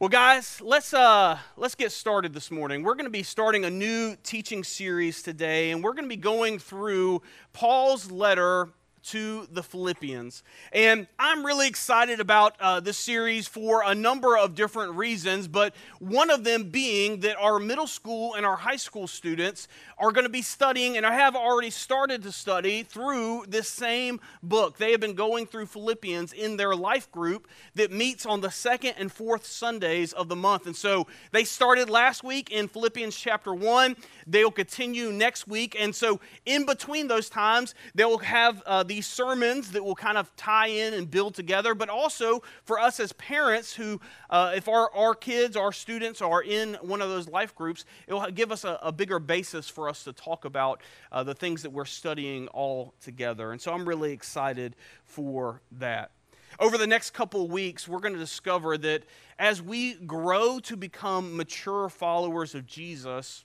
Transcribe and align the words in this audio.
Well, 0.00 0.08
guys, 0.08 0.62
let's 0.62 0.94
uh, 0.94 1.38
let's 1.58 1.74
get 1.74 1.92
started 1.92 2.32
this 2.32 2.50
morning. 2.50 2.82
We're 2.82 2.94
going 2.94 3.04
to 3.04 3.10
be 3.10 3.22
starting 3.22 3.66
a 3.66 3.70
new 3.70 4.16
teaching 4.22 4.64
series 4.64 5.22
today, 5.22 5.72
and 5.72 5.84
we're 5.84 5.92
going 5.92 6.06
to 6.06 6.08
be 6.08 6.16
going 6.16 6.58
through 6.58 7.20
Paul's 7.52 8.10
letter 8.10 8.70
to 9.02 9.46
the 9.50 9.62
Philippians. 9.62 10.42
And 10.72 11.06
I'm 11.18 11.44
really 11.44 11.68
excited 11.68 12.20
about 12.20 12.54
uh, 12.60 12.80
this 12.80 12.98
series 12.98 13.48
for 13.48 13.82
a 13.84 13.94
number 13.94 14.36
of 14.36 14.54
different 14.54 14.94
reasons, 14.94 15.48
but 15.48 15.74
one 15.98 16.30
of 16.30 16.44
them 16.44 16.70
being 16.70 17.20
that 17.20 17.36
our 17.36 17.58
middle 17.58 17.86
school 17.86 18.34
and 18.34 18.44
our 18.44 18.56
high 18.56 18.76
school 18.76 19.06
students 19.06 19.68
are 19.98 20.12
going 20.12 20.24
to 20.24 20.30
be 20.30 20.42
studying, 20.42 20.96
and 20.96 21.04
I 21.04 21.14
have 21.14 21.36
already 21.36 21.70
started 21.70 22.22
to 22.22 22.32
study 22.32 22.82
through 22.82 23.44
this 23.48 23.68
same 23.68 24.20
book. 24.42 24.78
They 24.78 24.92
have 24.92 25.00
been 25.00 25.14
going 25.14 25.46
through 25.46 25.66
Philippians 25.66 26.32
in 26.32 26.56
their 26.56 26.74
life 26.74 27.10
group 27.12 27.48
that 27.74 27.92
meets 27.92 28.26
on 28.26 28.40
the 28.40 28.50
second 28.50 28.94
and 28.98 29.10
fourth 29.12 29.46
Sundays 29.46 30.12
of 30.12 30.28
the 30.28 30.36
month. 30.36 30.66
And 30.66 30.76
so 30.76 31.06
they 31.32 31.44
started 31.44 31.90
last 31.90 32.24
week 32.24 32.50
in 32.50 32.68
Philippians 32.68 33.16
chapter 33.16 33.54
1. 33.54 33.96
They'll 34.26 34.50
continue 34.50 35.12
next 35.12 35.46
week. 35.46 35.76
And 35.78 35.94
so 35.94 36.20
in 36.46 36.66
between 36.66 37.08
those 37.08 37.28
times, 37.28 37.74
they 37.94 38.04
will 38.04 38.18
have 38.18 38.62
uh, 38.66 38.82
these 38.90 39.06
sermons 39.06 39.70
that 39.70 39.84
will 39.84 39.94
kind 39.94 40.18
of 40.18 40.34
tie 40.34 40.66
in 40.66 40.92
and 40.94 41.08
build 41.08 41.32
together, 41.32 41.76
but 41.76 41.88
also 41.88 42.42
for 42.64 42.80
us 42.80 42.98
as 42.98 43.12
parents 43.12 43.72
who, 43.72 44.00
uh, 44.28 44.52
if 44.56 44.68
our, 44.68 44.92
our 44.92 45.14
kids, 45.14 45.56
our 45.56 45.70
students 45.70 46.20
are 46.20 46.42
in 46.42 46.74
one 46.82 47.00
of 47.00 47.08
those 47.08 47.28
life 47.28 47.54
groups, 47.54 47.84
it 48.08 48.12
will 48.12 48.28
give 48.32 48.50
us 48.50 48.64
a, 48.64 48.80
a 48.82 48.90
bigger 48.90 49.20
basis 49.20 49.68
for 49.68 49.88
us 49.88 50.02
to 50.02 50.12
talk 50.12 50.44
about 50.44 50.82
uh, 51.12 51.22
the 51.22 51.34
things 51.34 51.62
that 51.62 51.70
we're 51.70 51.84
studying 51.84 52.48
all 52.48 52.92
together. 53.00 53.52
And 53.52 53.60
so 53.60 53.72
I'm 53.72 53.88
really 53.88 54.10
excited 54.12 54.74
for 55.04 55.62
that. 55.70 56.10
Over 56.58 56.76
the 56.76 56.88
next 56.88 57.10
couple 57.10 57.46
weeks, 57.46 57.86
we're 57.86 58.00
going 58.00 58.14
to 58.14 58.18
discover 58.18 58.76
that 58.78 59.04
as 59.38 59.62
we 59.62 59.94
grow 59.94 60.58
to 60.64 60.76
become 60.76 61.36
mature 61.36 61.88
followers 61.88 62.56
of 62.56 62.66
Jesus, 62.66 63.44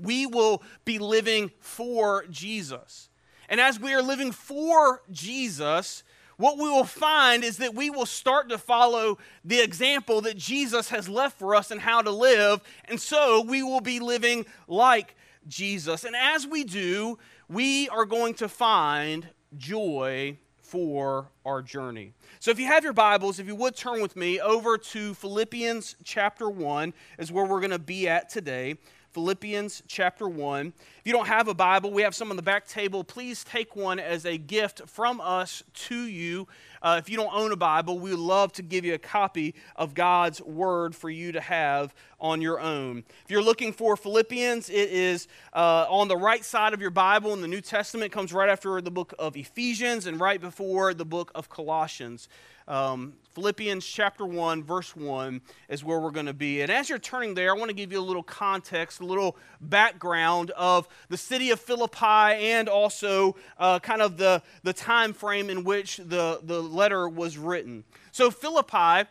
we 0.00 0.24
will 0.24 0.62
be 0.84 1.00
living 1.00 1.50
for 1.58 2.26
Jesus. 2.30 3.07
And 3.48 3.60
as 3.60 3.80
we 3.80 3.94
are 3.94 4.02
living 4.02 4.32
for 4.32 5.02
Jesus, 5.10 6.02
what 6.36 6.56
we 6.56 6.68
will 6.68 6.84
find 6.84 7.42
is 7.42 7.56
that 7.58 7.74
we 7.74 7.90
will 7.90 8.06
start 8.06 8.48
to 8.50 8.58
follow 8.58 9.18
the 9.44 9.60
example 9.60 10.20
that 10.20 10.36
Jesus 10.36 10.88
has 10.90 11.08
left 11.08 11.38
for 11.38 11.54
us 11.54 11.70
and 11.70 11.80
how 11.80 12.00
to 12.02 12.10
live. 12.10 12.60
And 12.84 13.00
so 13.00 13.42
we 13.42 13.62
will 13.62 13.80
be 13.80 13.98
living 13.98 14.46
like 14.68 15.16
Jesus. 15.48 16.04
And 16.04 16.14
as 16.14 16.46
we 16.46 16.62
do, 16.62 17.18
we 17.48 17.88
are 17.88 18.04
going 18.04 18.34
to 18.34 18.48
find 18.48 19.28
joy 19.56 20.36
for 20.68 21.30
our 21.46 21.62
journey. 21.62 22.12
So 22.40 22.50
if 22.50 22.60
you 22.60 22.66
have 22.66 22.84
your 22.84 22.92
Bibles, 22.92 23.38
if 23.38 23.46
you 23.46 23.56
would 23.56 23.74
turn 23.74 24.02
with 24.02 24.14
me 24.14 24.38
over 24.38 24.76
to 24.76 25.14
Philippians 25.14 25.96
chapter 26.04 26.50
1 26.50 26.92
is 27.18 27.32
where 27.32 27.46
we're 27.46 27.60
going 27.60 27.70
to 27.70 27.78
be 27.78 28.06
at 28.06 28.28
today. 28.28 28.76
Philippians 29.18 29.82
chapter 29.88 30.28
1. 30.28 30.68
If 30.68 31.02
you 31.04 31.12
don't 31.12 31.26
have 31.26 31.48
a 31.48 31.54
Bible, 31.54 31.90
we 31.90 32.02
have 32.02 32.14
some 32.14 32.30
on 32.30 32.36
the 32.36 32.42
back 32.42 32.68
table. 32.68 33.02
Please 33.02 33.42
take 33.42 33.74
one 33.74 33.98
as 33.98 34.24
a 34.24 34.38
gift 34.38 34.82
from 34.88 35.20
us 35.20 35.64
to 35.88 36.02
you. 36.02 36.46
Uh, 36.80 37.00
if 37.02 37.10
you 37.10 37.16
don't 37.16 37.34
own 37.34 37.50
a 37.50 37.56
Bible, 37.56 37.98
we 37.98 38.10
would 38.10 38.20
love 38.20 38.52
to 38.52 38.62
give 38.62 38.84
you 38.84 38.94
a 38.94 38.98
copy 38.98 39.56
of 39.74 39.92
God's 39.92 40.40
Word 40.40 40.94
for 40.94 41.10
you 41.10 41.32
to 41.32 41.40
have 41.40 41.96
on 42.20 42.40
your 42.40 42.60
own. 42.60 42.98
If 43.24 43.30
you're 43.32 43.42
looking 43.42 43.72
for 43.72 43.96
Philippians, 43.96 44.70
it 44.70 44.88
is 44.90 45.26
uh, 45.52 45.86
on 45.88 46.06
the 46.06 46.16
right 46.16 46.44
side 46.44 46.72
of 46.72 46.80
your 46.80 46.90
Bible 46.90 47.32
in 47.32 47.40
the 47.40 47.48
New 47.48 47.60
Testament. 47.60 48.12
Comes 48.12 48.32
right 48.32 48.48
after 48.48 48.80
the 48.80 48.92
book 48.92 49.14
of 49.18 49.36
Ephesians 49.36 50.06
and 50.06 50.20
right 50.20 50.40
before 50.40 50.94
the 50.94 51.04
book 51.04 51.32
of 51.34 51.48
Colossians. 51.48 52.28
Um, 52.68 53.14
Philippians 53.34 53.86
chapter 53.86 54.26
1, 54.26 54.62
verse 54.62 54.94
1 54.94 55.40
is 55.70 55.82
where 55.82 55.98
we're 56.00 56.10
going 56.10 56.26
to 56.26 56.34
be. 56.34 56.60
And 56.60 56.70
as 56.70 56.90
you're 56.90 56.98
turning 56.98 57.32
there, 57.32 57.54
I 57.54 57.56
want 57.56 57.70
to 57.70 57.74
give 57.74 57.90
you 57.90 57.98
a 57.98 58.04
little 58.04 58.22
context, 58.22 59.00
a 59.00 59.06
little 59.06 59.38
background 59.60 60.50
of 60.50 60.86
the 61.08 61.16
city 61.16 61.50
of 61.50 61.60
Philippi 61.60 62.04
and 62.04 62.68
also 62.68 63.36
uh, 63.56 63.78
kind 63.78 64.02
of 64.02 64.18
the, 64.18 64.42
the 64.64 64.74
time 64.74 65.14
frame 65.14 65.48
in 65.48 65.64
which 65.64 65.96
the, 65.96 66.40
the 66.42 66.62
letter 66.62 67.08
was 67.08 67.38
written. 67.38 67.84
So, 68.12 68.30
Philippi 68.30 69.08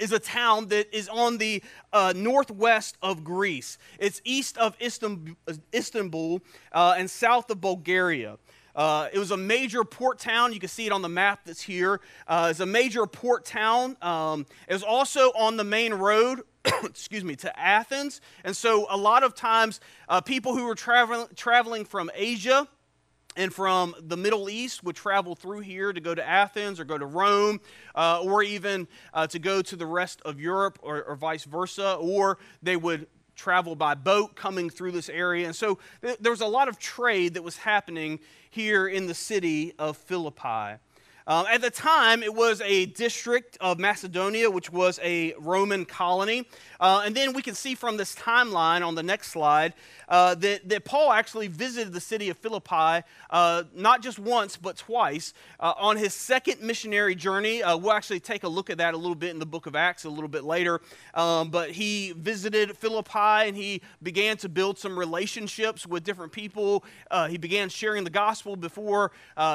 is 0.00 0.10
a 0.10 0.18
town 0.18 0.68
that 0.68 0.92
is 0.96 1.08
on 1.08 1.38
the 1.38 1.62
uh, 1.92 2.12
northwest 2.16 2.96
of 3.02 3.22
Greece. 3.22 3.78
It's 4.00 4.20
east 4.24 4.58
of 4.58 4.74
Istanbul 4.80 6.40
uh, 6.72 6.94
and 6.96 7.08
south 7.08 7.50
of 7.50 7.60
Bulgaria. 7.60 8.38
Uh, 8.74 9.08
it 9.12 9.18
was 9.18 9.30
a 9.30 9.36
major 9.36 9.84
port 9.84 10.18
town. 10.18 10.52
You 10.52 10.60
can 10.60 10.68
see 10.68 10.86
it 10.86 10.92
on 10.92 11.02
the 11.02 11.08
map 11.08 11.40
that's 11.44 11.62
here. 11.62 12.00
Uh, 12.26 12.48
it's 12.50 12.60
a 12.60 12.66
major 12.66 13.06
port 13.06 13.44
town. 13.44 13.96
Um, 14.02 14.46
it 14.68 14.72
was 14.72 14.82
also 14.82 15.32
on 15.32 15.56
the 15.56 15.64
main 15.64 15.94
road, 15.94 16.42
excuse 16.84 17.24
me, 17.24 17.36
to 17.36 17.58
Athens. 17.58 18.20
And 18.44 18.56
so 18.56 18.86
a 18.90 18.96
lot 18.96 19.22
of 19.22 19.34
times, 19.34 19.80
uh, 20.08 20.20
people 20.20 20.56
who 20.56 20.66
were 20.66 20.74
traveling 20.74 21.26
traveling 21.34 21.84
from 21.84 22.10
Asia 22.14 22.68
and 23.36 23.52
from 23.54 23.94
the 24.00 24.16
Middle 24.16 24.50
East 24.50 24.82
would 24.82 24.96
travel 24.96 25.34
through 25.34 25.60
here 25.60 25.92
to 25.92 26.00
go 26.00 26.14
to 26.14 26.26
Athens 26.26 26.80
or 26.80 26.84
go 26.84 26.98
to 26.98 27.06
Rome 27.06 27.60
uh, 27.94 28.22
or 28.22 28.42
even 28.42 28.88
uh, 29.14 29.26
to 29.28 29.38
go 29.38 29.62
to 29.62 29.76
the 29.76 29.86
rest 29.86 30.20
of 30.24 30.40
Europe 30.40 30.78
or, 30.82 31.02
or 31.02 31.16
vice 31.16 31.44
versa. 31.44 31.94
Or 31.94 32.38
they 32.62 32.76
would 32.76 33.06
travel 33.40 33.74
by 33.74 33.94
boat 33.94 34.36
coming 34.36 34.68
through 34.68 34.92
this 34.92 35.08
area. 35.08 35.46
And 35.46 35.56
so 35.56 35.78
th- 36.02 36.18
there 36.20 36.30
was 36.30 36.42
a 36.42 36.46
lot 36.46 36.68
of 36.68 36.78
trade 36.78 37.34
that 37.34 37.42
was 37.42 37.56
happening 37.56 38.20
here 38.50 38.86
in 38.86 39.06
the 39.06 39.14
city 39.14 39.72
of 39.78 39.96
Philippi. 39.96 40.78
Um, 41.30 41.46
at 41.48 41.60
the 41.60 41.70
time, 41.70 42.24
it 42.24 42.34
was 42.34 42.60
a 42.62 42.86
district 42.86 43.56
of 43.60 43.78
Macedonia, 43.78 44.50
which 44.50 44.72
was 44.72 44.98
a 45.00 45.32
Roman 45.38 45.84
colony. 45.84 46.44
Uh, 46.80 47.02
and 47.04 47.14
then 47.14 47.34
we 47.34 47.40
can 47.40 47.54
see 47.54 47.76
from 47.76 47.96
this 47.96 48.16
timeline 48.16 48.84
on 48.84 48.96
the 48.96 49.02
next 49.04 49.28
slide 49.30 49.74
uh, 50.08 50.34
that, 50.34 50.68
that 50.68 50.84
Paul 50.84 51.12
actually 51.12 51.46
visited 51.46 51.92
the 51.92 52.00
city 52.00 52.30
of 52.30 52.38
Philippi 52.38 53.06
uh, 53.30 53.62
not 53.76 54.02
just 54.02 54.18
once, 54.18 54.56
but 54.56 54.76
twice 54.76 55.32
uh, 55.60 55.72
on 55.76 55.96
his 55.96 56.14
second 56.14 56.62
missionary 56.62 57.14
journey. 57.14 57.62
Uh, 57.62 57.76
we'll 57.76 57.92
actually 57.92 58.18
take 58.18 58.42
a 58.42 58.48
look 58.48 58.68
at 58.68 58.78
that 58.78 58.94
a 58.94 58.96
little 58.96 59.14
bit 59.14 59.30
in 59.30 59.38
the 59.38 59.46
book 59.46 59.66
of 59.66 59.76
Acts 59.76 60.02
a 60.02 60.10
little 60.10 60.26
bit 60.26 60.42
later. 60.42 60.80
Um, 61.14 61.50
but 61.50 61.70
he 61.70 62.10
visited 62.16 62.76
Philippi 62.76 63.46
and 63.46 63.56
he 63.56 63.82
began 64.02 64.36
to 64.38 64.48
build 64.48 64.80
some 64.80 64.98
relationships 64.98 65.86
with 65.86 66.02
different 66.02 66.32
people. 66.32 66.82
Uh, 67.08 67.28
he 67.28 67.38
began 67.38 67.68
sharing 67.68 68.02
the 68.02 68.10
gospel 68.10 68.56
before 68.56 69.12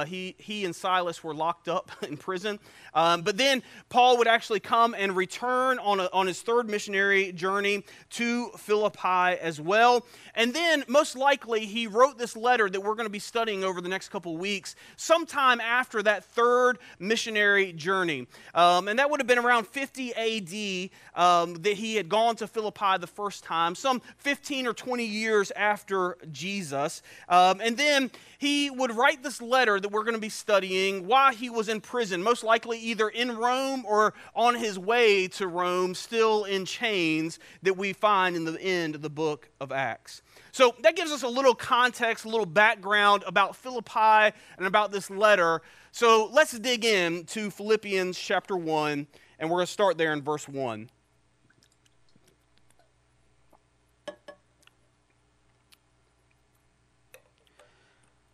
he, 0.07 0.35
he 0.37 0.63
and 0.63 0.73
Silas 0.73 1.21
were 1.21 1.33
locked 1.33 1.64
up 1.67 1.91
in 2.07 2.17
prison. 2.17 2.59
Um, 2.93 3.21
but 3.21 3.37
then 3.37 3.61
Paul 3.89 4.17
would 4.17 4.27
actually 4.27 4.61
come 4.61 4.95
and 4.97 5.15
return 5.15 5.79
on, 5.79 5.99
a, 5.99 6.09
on 6.13 6.27
his 6.27 6.41
third 6.41 6.69
missionary 6.69 7.31
journey 7.33 7.83
to 8.11 8.49
Philippi 8.57 9.39
as 9.41 9.59
well. 9.59 10.05
And 10.33 10.53
then, 10.53 10.83
most 10.87 11.15
likely, 11.15 11.65
he 11.65 11.87
wrote 11.87 12.17
this 12.17 12.35
letter 12.35 12.69
that 12.69 12.79
we're 12.79 12.95
going 12.95 13.05
to 13.07 13.11
be 13.11 13.19
studying 13.19 13.63
over 13.63 13.81
the 13.81 13.89
next 13.89 14.09
couple 14.09 14.37
weeks, 14.37 14.75
sometime 14.95 15.59
after 15.59 16.01
that 16.03 16.23
third 16.23 16.77
missionary 16.99 17.73
journey. 17.73 18.27
Um, 18.53 18.87
and 18.87 18.99
that 18.99 19.09
would 19.09 19.19
have 19.19 19.27
been 19.27 19.39
around 19.39 19.67
50 19.67 20.13
AD 20.13 20.89
um, 21.21 21.55
that 21.55 21.73
he 21.73 21.95
had 21.95 22.09
gone 22.09 22.35
to 22.37 22.47
Philippi 22.47 22.97
the 22.99 23.07
first 23.07 23.43
time, 23.43 23.75
some 23.75 24.01
15 24.17 24.67
or 24.67 24.73
20 24.73 25.05
years 25.05 25.51
after 25.51 26.17
Jesus. 26.31 27.01
Um, 27.27 27.61
and 27.61 27.77
then 27.77 28.11
he 28.37 28.69
would 28.69 28.95
write 28.95 29.23
this 29.23 29.41
letter 29.41 29.79
that 29.79 29.91
we're 29.91 30.03
going 30.03 30.15
to 30.15 30.21
be 30.21 30.29
studying 30.29 31.07
while 31.07 31.33
he 31.33 31.44
was 31.49 31.69
in 31.69 31.81
prison, 31.81 32.21
most 32.23 32.43
likely 32.43 32.79
either 32.79 33.09
in 33.09 33.35
Rome 33.35 33.85
or 33.85 34.13
on 34.35 34.55
his 34.55 34.77
way 34.77 35.27
to 35.29 35.47
Rome, 35.47 35.95
still 35.95 36.43
in 36.43 36.65
chains, 36.65 37.39
that 37.63 37.77
we 37.77 37.93
find 37.93 38.35
in 38.35 38.45
the 38.45 38.59
end 38.61 38.95
of 38.95 39.01
the 39.01 39.09
book 39.09 39.49
of 39.59 39.71
Acts. 39.71 40.21
So 40.51 40.75
that 40.81 40.95
gives 40.95 41.11
us 41.11 41.23
a 41.23 41.27
little 41.27 41.55
context, 41.55 42.25
a 42.25 42.29
little 42.29 42.45
background 42.45 43.23
about 43.27 43.55
Philippi 43.55 44.35
and 44.57 44.65
about 44.65 44.91
this 44.91 45.09
letter. 45.09 45.61
So 45.91 46.29
let's 46.31 46.57
dig 46.57 46.85
in 46.85 47.25
to 47.25 47.49
Philippians 47.49 48.17
chapter 48.17 48.57
1, 48.57 49.07
and 49.39 49.49
we're 49.49 49.57
going 49.57 49.65
to 49.65 49.71
start 49.71 49.97
there 49.97 50.13
in 50.13 50.21
verse 50.21 50.47
1. 50.47 50.89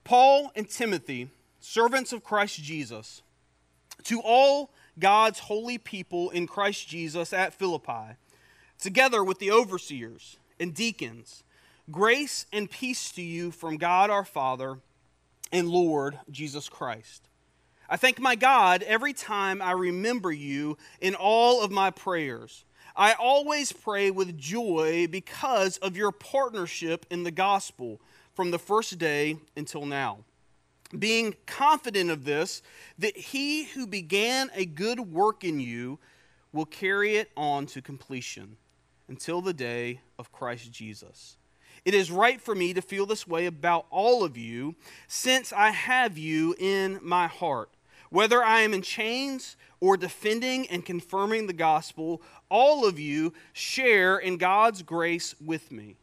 Paul 0.04 0.52
and 0.56 0.70
Timothy, 0.70 1.30
servants 1.72 2.12
of 2.12 2.22
Christ 2.22 2.62
Jesus, 2.62 3.22
to 4.04 4.22
all 4.26 4.74
God's 5.00 5.40
holy 5.40 5.78
people 5.78 6.30
in 6.30 6.46
Christ 6.46 6.90
Jesus 6.90 7.32
at 7.32 7.54
Philippi, 7.54 8.18
together 8.78 9.24
with 9.24 9.40
the 9.40 9.52
overseers 9.52 10.36
and 10.60 10.74
deacons, 10.74 11.46
grace 11.90 12.46
and 12.52 12.70
peace 12.70 13.10
to 13.14 13.22
you 13.22 13.52
from 13.52 13.78
God 13.78 14.10
our 14.10 14.26
Father 14.26 14.80
and 15.50 15.70
Lord 15.70 16.20
Jesus 16.30 16.68
Christ. 16.68 17.30
I 17.90 17.96
thank 17.96 18.20
my 18.20 18.36
God 18.36 18.84
every 18.84 19.14
time 19.14 19.62
I 19.62 19.72
remember 19.72 20.32
you 20.34 20.78
in 21.00 21.16
all 21.16 21.64
of 21.64 21.72
my 21.72 21.90
prayers. 21.90 22.66
I 22.98 23.14
always 23.14 23.72
pray 23.72 24.12
with 24.12 24.38
joy 24.38 25.08
because 25.10 25.78
of 25.78 25.96
your 25.96 26.12
partnership 26.12 27.06
in 27.10 27.24
the 27.24 27.32
gospel 27.32 28.02
from 28.34 28.52
the 28.52 28.60
first 28.60 29.00
day 29.00 29.38
until 29.56 29.86
now. 29.86 30.26
Being 30.98 31.36
confident 31.46 32.10
of 32.10 32.26
this, 32.26 32.62
that 33.00 33.16
he 33.16 33.66
who 33.66 33.88
began 33.88 34.52
a 34.54 34.66
good 34.66 35.00
work 35.00 35.44
in 35.44 35.60
you 35.60 36.00
will 36.52 36.66
carry 36.66 37.16
it 37.16 37.32
on 37.38 37.66
to 37.68 37.82
completion 37.82 38.58
until 39.08 39.42
the 39.42 39.54
day 39.54 40.02
of 40.20 40.32
Christ 40.32 40.72
Jesus. 40.72 41.38
It 41.84 41.94
is 41.94 42.12
right 42.12 42.40
for 42.40 42.54
me 42.54 42.74
to 42.74 42.82
feel 42.82 43.06
this 43.06 43.28
way 43.28 43.46
about 43.46 43.86
all 43.90 44.24
of 44.24 44.38
you, 44.38 44.76
since 45.08 45.52
I 45.52 45.72
have 45.72 46.18
you 46.18 46.56
in 46.60 47.00
my 47.02 47.28
heart. 47.28 47.70
Whether 48.10 48.44
I 48.44 48.62
am 48.62 48.74
in 48.74 48.82
chains 48.82 49.56
or 49.80 49.96
defending 49.96 50.68
and 50.68 50.86
confirming 50.86 51.48
the 51.48 51.54
gospel, 51.54 52.22
all 52.50 52.86
of 52.86 53.00
you 53.00 53.34
share 53.54 54.18
in 54.18 54.38
God's 54.38 54.84
grace 54.84 55.34
with 55.44 55.72
me. 55.72 55.96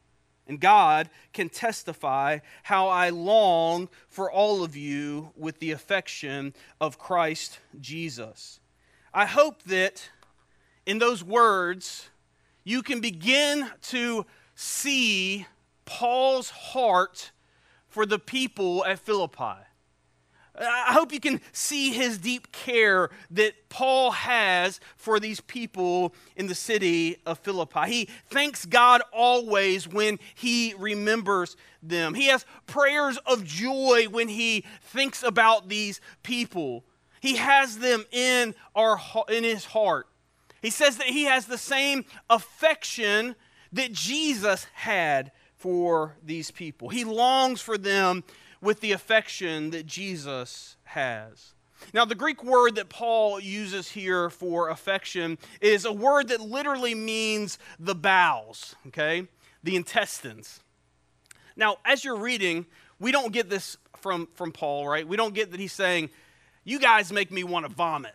And 0.49 0.59
God 0.59 1.11
can 1.35 1.51
testify 1.51 2.39
how 2.63 2.89
I 2.89 3.11
long 3.11 3.91
for 4.09 4.33
all 4.33 4.65
of 4.65 4.75
you 4.75 5.31
with 5.37 5.59
the 5.59 5.73
affection 5.73 6.55
of 6.81 6.99
Christ 6.99 7.59
Jesus. 7.79 8.59
I 9.13 9.27
hope 9.27 9.63
that 9.65 10.11
in 10.87 10.99
those 10.99 11.23
words, 11.23 12.09
you 12.65 12.83
can 12.83 13.01
begin 13.01 13.71
to 13.83 14.25
see 14.55 15.47
Paul's 15.85 16.51
heart 16.51 17.31
for 17.89 18.07
the 18.07 18.19
people 18.19 18.85
at 18.87 18.99
Philippi. 18.99 19.68
I 20.61 20.93
hope 20.93 21.13
you 21.13 21.21
can 21.21 21.41
see 21.53 21.91
his 21.91 22.19
deep 22.19 22.51
care 22.53 23.11
that 23.31 23.69
Paul 23.69 24.11
has 24.11 24.81
for 24.97 25.21
these 25.21 25.41
people 25.41 26.15
in 26.37 26.47
the 26.47 26.55
city 26.55 27.19
of 27.27 27.39
Philippi. 27.39 27.87
He 27.87 28.09
thanks 28.27 28.67
God 28.67 29.03
always 29.13 29.87
when 29.87 30.19
he 30.35 30.75
remembers 30.79 31.57
them. 31.83 32.15
He 32.15 32.27
has 32.27 32.45
prayers 32.67 33.19
of 33.27 33.45
joy 33.45 34.07
when 34.11 34.29
he 34.29 34.65
thinks 34.83 35.23
about 35.23 35.69
these 35.69 36.01
people. 36.23 36.85
He 37.21 37.37
has 37.37 37.79
them 37.79 38.05
in, 38.11 38.55
our, 38.75 38.99
in 39.29 39.45
his 39.45 39.65
heart. 39.65 40.09
He 40.63 40.71
says 40.71 40.97
that 40.97 41.07
he 41.07 41.25
has 41.25 41.47
the 41.47 41.59
same 41.59 42.05
affection 42.29 43.37
that 43.73 43.93
Jesus 43.93 44.67
had 44.75 45.31
for 45.57 46.17
these 46.25 46.51
people. 46.51 46.89
He 46.89 47.05
longs 47.05 47.61
for 47.61 47.79
them 47.79 48.25
with 48.61 48.81
the 48.81 48.93
affection 48.93 49.71
that 49.71 49.87
Jesus 49.87 50.77
has. 50.85 51.55
Now, 51.93 52.05
the 52.05 52.15
Greek 52.15 52.43
word 52.43 52.75
that 52.75 52.89
Paul 52.89 53.41
uses 53.41 53.89
here 53.89 54.31
for 54.31 54.69
affection 54.69 55.39
is 55.61 55.85
a 55.85 55.93
word 55.93 56.29
that 56.29 56.41
literally 56.41 56.95
means 56.95 57.59
the 57.79 57.95
bowels, 57.95 58.75
okay? 58.89 59.27
The 59.63 59.77
intestines. 59.77 60.61
Now, 61.57 61.79
as 61.85 62.05
you're 62.05 62.17
reading, 62.17 62.67
we 62.99 63.13
don't 63.13 63.33
get 63.33 63.49
this 63.49 63.77
from, 63.97 64.29
from 64.35 64.53
Paul, 64.53 64.89
right? 64.89 65.07
We 65.07 65.17
don't 65.17 65.35
get 65.35 65.51
that 65.53 65.61
he's 65.61 65.73
saying, 65.73 66.11
You 66.65 66.79
guys 66.79 67.13
make 67.13 67.31
me 67.31 67.45
want 67.45 67.67
to 67.67 67.73
vomit. 67.73 68.15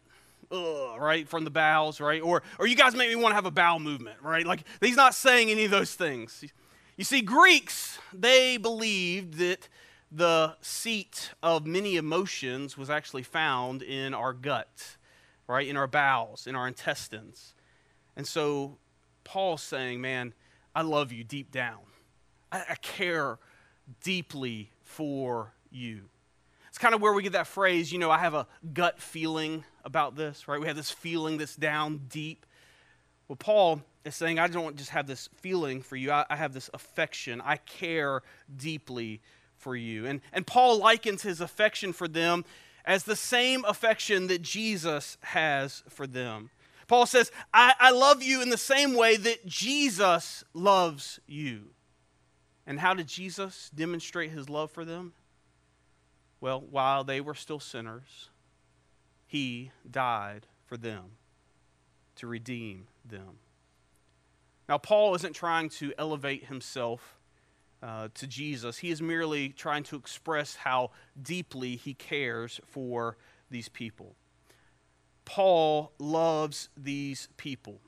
Ugh, 0.51 0.99
right 0.99 1.27
from 1.27 1.45
the 1.45 1.49
bowels 1.49 1.99
right 1.99 2.21
or 2.21 2.43
or 2.59 2.67
you 2.67 2.75
guys 2.75 2.93
make 2.93 3.09
me 3.09 3.15
want 3.15 3.31
to 3.31 3.35
have 3.35 3.47
a 3.47 3.51
bowel 3.51 3.79
movement 3.79 4.17
right 4.21 4.45
like 4.45 4.63
he's 4.81 4.95
not 4.95 5.15
saying 5.15 5.49
any 5.49 5.65
of 5.65 5.71
those 5.71 5.95
things 5.95 6.43
you 6.95 7.03
see 7.03 7.21
greeks 7.21 7.97
they 8.13 8.57
believed 8.57 9.35
that 9.35 9.67
the 10.13 10.55
seat 10.61 11.31
of 11.41 11.65
many 11.65 11.95
emotions 11.95 12.77
was 12.77 12.89
actually 12.89 13.23
found 13.23 13.81
in 13.81 14.13
our 14.13 14.31
gut, 14.31 14.97
right? 15.47 15.67
In 15.67 15.75
our 15.75 15.87
bowels, 15.87 16.45
in 16.45 16.55
our 16.55 16.67
intestines. 16.67 17.55
And 18.15 18.27
so 18.27 18.77
Paul's 19.23 19.63
saying, 19.63 20.01
man, 20.01 20.33
I 20.75 20.83
love 20.83 21.11
you 21.11 21.23
deep 21.23 21.51
down. 21.51 21.79
I, 22.51 22.63
I 22.69 22.75
care 22.75 23.39
deeply 24.03 24.69
for 24.83 25.53
you. 25.71 26.03
It's 26.69 26.77
kind 26.77 26.93
of 26.93 27.01
where 27.01 27.13
we 27.13 27.23
get 27.23 27.33
that 27.33 27.47
phrase, 27.47 27.91
you 27.91 27.97
know, 27.97 28.11
I 28.11 28.19
have 28.19 28.35
a 28.35 28.47
gut 28.73 28.99
feeling 28.99 29.63
about 29.83 30.15
this, 30.15 30.47
right? 30.47 30.59
We 30.59 30.67
have 30.67 30.75
this 30.75 30.91
feeling 30.91 31.37
that's 31.37 31.55
down 31.55 32.01
deep. 32.09 32.45
Well, 33.27 33.35
Paul 33.35 33.81
is 34.05 34.15
saying, 34.15 34.37
I 34.37 34.47
don't 34.47 34.75
just 34.75 34.91
have 34.91 35.07
this 35.07 35.29
feeling 35.37 35.81
for 35.81 35.95
you, 35.95 36.11
I, 36.11 36.25
I 36.29 36.35
have 36.35 36.53
this 36.53 36.69
affection. 36.73 37.41
I 37.41 37.57
care 37.57 38.21
deeply 38.55 39.21
for 39.63 39.75
you. 39.75 40.05
And, 40.05 40.21
and 40.33 40.45
Paul 40.45 40.77
likens 40.77 41.23
his 41.23 41.41
affection 41.41 41.93
for 41.93 42.07
them 42.07 42.43
as 42.85 43.03
the 43.03 43.15
same 43.15 43.63
affection 43.65 44.27
that 44.27 44.41
Jesus 44.41 45.17
has 45.21 45.83
for 45.89 46.05
them. 46.05 46.49
Paul 46.87 47.05
says, 47.05 47.31
I, 47.53 47.73
I 47.79 47.91
love 47.91 48.21
you 48.21 48.41
in 48.41 48.49
the 48.49 48.57
same 48.57 48.93
way 48.93 49.15
that 49.15 49.45
Jesus 49.45 50.43
loves 50.53 51.19
you. 51.25 51.69
And 52.67 52.79
how 52.79 52.93
did 52.93 53.07
Jesus 53.07 53.71
demonstrate 53.73 54.31
his 54.31 54.49
love 54.49 54.69
for 54.69 54.83
them? 54.83 55.13
Well, 56.41 56.61
while 56.69 57.05
they 57.05 57.21
were 57.21 57.35
still 57.35 57.61
sinners, 57.61 58.29
he 59.25 59.71
died 59.89 60.45
for 60.65 60.75
them 60.75 61.03
to 62.17 62.27
redeem 62.27 62.87
them. 63.05 63.39
Now, 64.67 64.77
Paul 64.77 65.15
isn't 65.15 65.33
trying 65.33 65.69
to 65.69 65.93
elevate 65.97 66.45
himself 66.45 67.17
uh, 67.83 68.07
to 68.13 68.25
Jesus. 68.25 68.77
He 68.77 68.89
is 68.89 69.01
merely 69.01 69.49
trying 69.49 69.83
to 69.83 69.97
express 69.97 70.55
how 70.55 70.91
deeply 71.21 71.75
he 71.75 71.93
cares 71.93 72.61
for 72.65 73.17
these 73.51 73.67
people. 73.67 74.15
Paul 75.25 75.91
loves 75.99 76.69
these 76.77 77.27
people. 77.37 77.81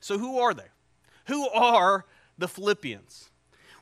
So, 0.00 0.18
who 0.18 0.38
are 0.38 0.54
they? 0.54 0.68
Who 1.26 1.48
are 1.50 2.04
the 2.36 2.48
Philippians? 2.48 3.30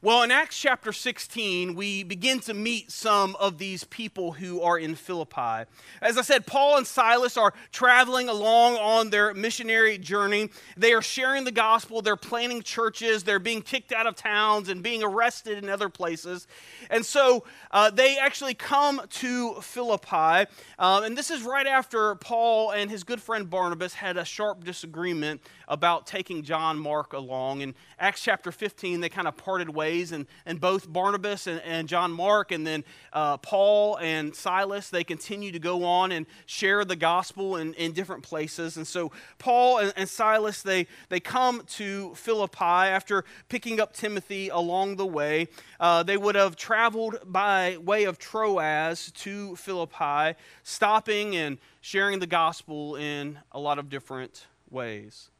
Well, 0.05 0.23
in 0.23 0.31
Acts 0.31 0.61
chapter 0.61 0.93
16, 0.93 1.75
we 1.75 2.03
begin 2.03 2.39
to 2.41 2.53
meet 2.53 2.91
some 2.91 3.35
of 3.37 3.56
these 3.56 3.85
people 3.85 4.33
who 4.33 4.61
are 4.61 4.79
in 4.79 4.97
Philippi. 4.97 5.65
As 6.03 6.19
I 6.19 6.21
said, 6.21 6.47
Paul 6.47 6.77
and 6.77 6.87
Silas 6.87 7.39
are 7.39 7.55
traveling 7.73 8.29
along 8.29 8.77
on 8.77 9.09
their 9.09 9.33
missionary 9.33 9.97
journey. 9.97 10.51
They 10.77 10.93
are 10.93 11.01
sharing 11.01 11.45
the 11.45 11.53
gospel, 11.53 12.03
they're 12.03 12.17
planting 12.17 12.61
churches, 12.61 13.25
they're 13.25 13.39
being 13.39 13.62
kicked 13.62 13.93
out 13.93 14.06
of 14.06 14.15
towns 14.15 14.69
and 14.69 14.83
being 14.83 15.03
arrested 15.03 15.56
in 15.56 15.71
other 15.71 15.89
places. 15.89 16.47
And 16.91 17.06
so 17.06 17.45
uh, 17.71 17.89
they 17.89 18.19
actually 18.19 18.53
come 18.53 19.01
to 19.09 19.55
Philippi. 19.62 20.51
Um, 20.79 21.05
and 21.05 21.17
this 21.17 21.31
is 21.31 21.45
right 21.45 21.67
after 21.67 22.15
Paul 22.17 22.73
and 22.73 22.91
his 22.91 23.05
good 23.05 23.23
friend 23.23 23.49
Barnabas 23.49 23.95
had 23.95 24.19
a 24.19 24.25
sharp 24.27 24.65
disagreement 24.65 25.41
about 25.67 26.06
taking 26.06 26.43
John 26.43 26.79
Mark 26.79 27.15
along. 27.15 27.62
In 27.62 27.75
Acts 27.99 28.23
chapter 28.23 28.53
15, 28.53 29.01
they 29.01 29.09
kind 29.09 29.27
of 29.27 29.39
parted 29.39 29.71
ways 29.71 29.94
And, 29.94 30.26
and 30.44 30.61
both 30.61 30.93
Barnabas 30.93 31.46
and, 31.46 31.61
and 31.61 31.88
John 31.88 32.11
Mark, 32.11 32.52
and 32.52 32.67
then 32.67 32.85
uh, 33.12 33.37
Paul 33.37 33.96
and 33.99 34.35
Silas, 34.35 34.91
they 34.91 35.05
continue 35.05 35.52
to 35.52 35.58
go 35.58 35.85
on 35.85 36.12
and 36.12 36.26
share 36.46 36.85
the 36.85 36.96
gospel 36.96 37.56
in, 37.56 37.75
in 37.75 37.93
different 37.93 38.23
places. 38.23 38.76
And 38.76 38.87
so 38.87 39.12
Paul 39.38 39.79
and, 39.79 39.93
and 39.96 40.08
Silas, 40.08 40.62
they, 40.62 40.87
they 41.08 41.20
come 41.20 41.62
to 41.76 42.14
Philippi 42.14 42.64
after 42.64 43.24
picking 43.48 43.81
up 43.81 43.93
Timothy 43.93 44.48
along 44.48 44.96
the 44.96 45.06
way. 45.06 45.48
Uh, 45.79 46.03
they 46.03 46.17
would 46.17 46.34
have 46.34 46.56
traveled 46.56 47.19
by 47.24 47.77
way 47.77 48.05
of 48.05 48.19
Troas 48.19 49.13
to 49.13 49.55
Philippi, 49.56 50.36
stopping 50.63 51.36
and 51.36 51.58
sharing 51.81 52.19
the 52.19 52.27
gospel 52.27 52.96
in 52.96 53.39
a 53.53 53.60
lot 53.60 53.79
of 53.79 53.89
different 53.89 54.46
ways. 54.70 55.31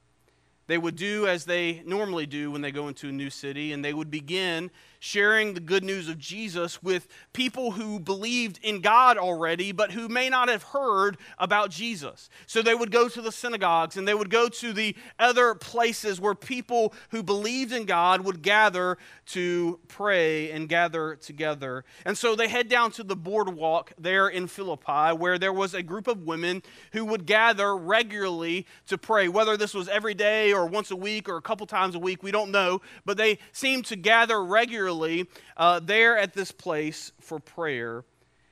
They 0.66 0.78
would 0.78 0.97
do 0.97 1.26
as 1.26 1.44
they 1.44 1.83
normally 1.85 2.26
do 2.26 2.50
when 2.50 2.62
they 2.62 2.73
go 2.73 2.88
into 2.88 3.09
a 3.09 3.12
new 3.12 3.30
city, 3.30 3.73
and 3.73 3.85
they 3.85 3.92
would 3.92 4.11
begin 4.11 4.71
sharing 5.04 5.52
the 5.52 5.61
good 5.61 5.84
news 5.84 6.08
of 6.08 6.18
Jesus 6.18 6.82
with 6.82 7.06
people 7.34 7.73
who 7.73 8.00
believed 8.00 8.58
in 8.62 8.80
God 8.80 9.18
already, 9.18 9.70
but 9.70 9.92
who 9.92 10.08
may 10.08 10.30
not 10.30 10.49
have 10.49 10.62
heard 10.62 11.18
about 11.38 11.70
Jesus. 11.70 12.30
So 12.46 12.62
they 12.62 12.75
would 12.75 12.90
go 12.90 13.06
to 13.11 13.20
the 13.20 13.30
synagogues 13.30 13.99
and 13.99 14.08
they 14.08 14.14
would 14.14 14.30
go 14.30 14.49
to 14.49 14.73
the 14.73 14.96
other 15.18 15.54
places 15.54 16.23
where 16.23 16.34
people 16.34 16.94
who 17.11 17.23
believed 17.23 17.70
in 17.70 17.84
God 17.84 18.23
would 18.23 18.40
gather 18.40 18.96
to 19.26 19.78
pray 19.88 20.50
and 20.50 20.70
gather 20.70 21.16
together. 21.16 21.84
And 22.06 22.16
so 22.16 22.34
they 22.34 22.49
head 22.49 22.70
down 22.70 22.90
to 22.92 23.04
the 23.04 23.14
boardwalk 23.14 23.92
there 23.99 24.28
in 24.28 24.46
Philippi, 24.46 25.14
where 25.18 25.38
there 25.38 25.52
was 25.52 25.75
a 25.75 25.82
group 25.82 26.08
of 26.08 26.23
women 26.23 26.62
who 26.92 27.04
would 27.04 27.26
gather 27.26 27.76
regularly 27.76 28.66
to 28.87 28.96
pray. 28.96 29.28
Whether 29.28 29.58
this 29.58 29.75
was 29.75 29.87
every 29.87 30.14
day 30.14 30.54
or 30.54 30.64
once 30.64 30.90
a 30.90 30.96
week 30.96 31.28
or 31.28 31.37
a 31.37 31.42
couple 31.42 31.66
times 31.66 31.94
a 31.94 31.99
week, 31.99 32.23
we 32.23 32.30
don't 32.30 32.50
know, 32.50 32.80
but 33.04 33.18
they 33.18 33.38
seemed 33.52 33.84
to 33.87 33.96
gather 33.96 34.42
regularly 34.42 34.93
regularly 34.94 35.28
uh, 35.56 35.80
there 35.80 36.16
at 36.16 36.34
this 36.34 36.52
place 36.52 37.12
for 37.20 37.38
prayer. 37.38 38.04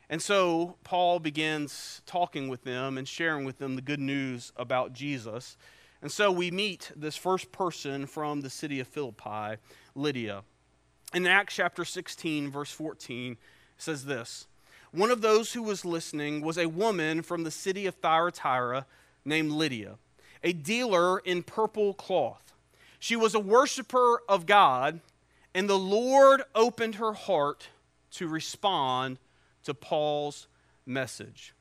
And 0.09 0.21
so 0.21 0.77
Paul 0.85 1.21
begins 1.21 2.03
talking 2.07 2.49
with 2.49 2.65
them 2.65 2.99
and 2.99 3.09
sharing 3.09 3.45
with 3.45 3.59
them 3.59 3.77
the 3.77 3.83
good 3.83 4.01
news 4.01 4.53
about 4.57 4.93
Jesus. 4.93 5.57
And 6.03 6.11
so 6.11 6.31
we 6.31 6.51
meet 6.51 6.91
this 6.95 7.17
first 7.17 7.53
person 7.53 8.07
from 8.07 8.41
the 8.41 8.51
city 8.51 8.81
of 8.81 8.89
Philippi, 8.89 9.57
Lydia. 9.95 10.43
In 11.15 11.27
Acts 11.27 11.55
chapter 11.55 11.85
16, 11.85 12.51
verse 12.51 12.73
14, 12.73 13.37
says 13.79 14.05
this 14.05 14.47
One 14.91 15.11
of 15.11 15.23
those 15.23 15.53
who 15.53 15.63
was 15.63 15.85
listening 15.85 16.43
was 16.43 16.59
a 16.59 16.69
woman 16.69 17.23
from 17.23 17.45
the 17.45 17.51
city 17.51 17.87
of 17.87 17.95
Thyatira 17.97 18.87
named 19.25 19.53
Lydia, 19.53 19.97
a 20.43 20.53
dealer 20.53 21.21
in 21.21 21.43
purple 21.43 21.95
cloth. 21.95 22.53
She 22.99 23.17
was 23.17 23.35
a 23.35 23.41
worshiper 23.41 24.21
of 24.29 24.47
God 24.47 25.01
and 25.55 25.69
the 25.69 25.79
Lord 25.79 26.43
opened 26.55 26.97
her 26.97 27.13
heart 27.13 27.69
to 28.13 28.29
respond 28.29 29.19
to 29.65 29.75
Paul's 29.75 30.49
message. 30.87 31.55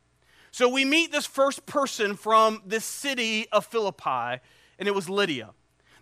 So 0.51 0.67
we 0.67 0.83
meet 0.83 1.11
this 1.11 1.25
first 1.25 1.65
person 1.65 2.15
from 2.15 2.61
this 2.65 2.83
city 2.83 3.47
of 3.51 3.65
Philippi, 3.65 4.41
and 4.79 4.87
it 4.87 4.93
was 4.93 5.09
Lydia. 5.09 5.51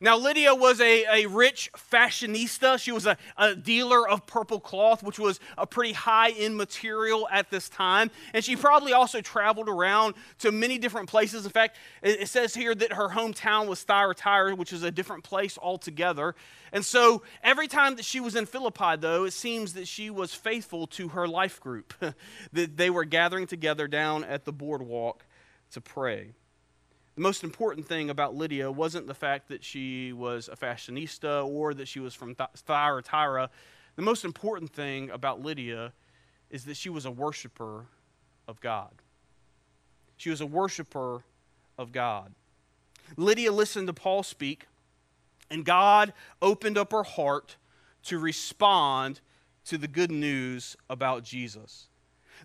Now, 0.02 0.18
Lydia 0.18 0.56
was 0.56 0.80
a, 0.80 1.24
a 1.24 1.26
rich 1.28 1.70
fashionista. 1.76 2.80
She 2.80 2.92
was 2.92 3.06
a, 3.06 3.18
a 3.38 3.54
dealer 3.56 4.08
of 4.08 4.26
purple 4.26 4.60
cloth, 4.60 5.04
which 5.04 5.20
was 5.20 5.42
a 5.58 5.68
pretty 5.68 5.92
high 5.92 6.30
end 6.30 6.56
material 6.56 7.28
at 7.30 7.50
this 7.50 7.68
time. 7.68 8.10
And 8.34 8.44
she 8.44 8.56
probably 8.56 8.94
also 8.94 9.20
traveled 9.20 9.68
around 9.68 10.16
to 10.40 10.52
many 10.52 10.78
different 10.78 11.10
places. 11.10 11.46
In 11.46 11.52
fact, 11.52 11.76
it, 12.02 12.22
it 12.22 12.28
says 12.30 12.54
here 12.56 12.74
that 12.74 12.94
her 12.94 13.10
hometown 13.10 13.68
was 13.68 13.84
Thyatira, 13.84 14.56
which 14.56 14.72
is 14.72 14.84
a 14.84 14.92
different 14.92 15.24
place 15.24 15.58
altogether. 15.62 16.34
And 16.72 16.86
so 16.86 17.24
every 17.44 17.68
time 17.68 17.96
that 17.96 18.06
she 18.06 18.22
was 18.22 18.36
in 18.36 18.46
Philippi, 18.46 18.96
though, 18.98 19.26
it 19.26 19.34
seems 19.34 19.74
that 19.74 19.88
she 19.88 20.10
was 20.10 20.34
faithful 20.34 20.88
to 20.88 21.10
her 21.10 21.28
life 21.28 21.60
group, 21.60 21.94
that 22.54 22.78
they 22.78 22.90
were 22.90 23.06
gathering 23.06 23.48
together 23.48 23.88
down 23.88 24.24
at 24.24 24.46
the 24.46 24.54
boardwalk 24.54 25.26
to 25.72 25.82
pray. 25.82 26.34
The 27.20 27.24
most 27.24 27.44
important 27.44 27.86
thing 27.86 28.10
about 28.10 28.34
Lydia 28.34 28.72
wasn't 28.72 29.06
the 29.06 29.14
fact 29.14 29.50
that 29.50 29.62
she 29.62 30.14
was 30.14 30.48
a 30.48 30.56
fashionista 30.56 31.46
or 31.46 31.74
that 31.74 31.86
she 31.86 32.00
was 32.00 32.16
from 32.16 32.34
Thyatira. 32.34 33.50
The 33.98 34.02
most 34.02 34.24
important 34.24 34.72
thing 34.72 35.10
about 35.10 35.42
Lydia 35.42 35.92
is 36.50 36.64
that 36.64 36.78
she 36.78 36.88
was 36.88 37.04
a 37.04 37.12
worshiper 37.12 37.88
of 38.48 38.62
God. 38.62 38.92
She 40.16 40.30
was 40.30 40.40
a 40.40 40.46
worshiper 40.46 41.26
of 41.78 41.92
God. 41.92 42.32
Lydia 43.18 43.52
listened 43.52 43.88
to 43.88 43.94
Paul 43.94 44.24
speak, 44.24 44.68
and 45.52 45.66
God 45.66 46.14
opened 46.42 46.78
up 46.78 46.94
her 46.94 47.04
heart 47.04 47.58
to 48.04 48.18
respond 48.18 49.20
to 49.66 49.78
the 49.78 49.90
good 49.90 50.10
news 50.10 50.78
about 50.90 51.26
Jesus. 51.26 51.89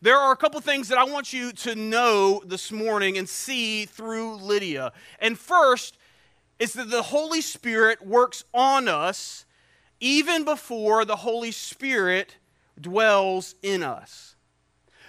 There 0.03 0.19
are 0.19 0.33
a 0.33 0.37
couple 0.37 0.61
things 0.61 0.89
that 0.89 0.99
I 0.99 1.05
want 1.05 1.33
you 1.33 1.53
to 1.53 1.75
know 1.75 2.43
this 2.45 2.73
morning 2.73 3.17
and 3.17 3.29
see 3.29 3.87
through 3.87 4.37
Lydia. 4.37 4.93
And 5.19 5.39
first 5.39 5.97
is 6.59 6.73
that 6.75 6.91
the 6.91 7.03
Holy 7.03 7.41
Spirit 7.41 8.07
works 8.07 8.45
on 8.53 8.89
us 8.89 9.45
even 10.01 10.45
before 10.45 11.05
the 11.05 11.17
Holy 11.17 11.53
Spirit 11.53 12.37
dwells 12.81 13.55
in 13.63 13.83
us. 13.83 14.37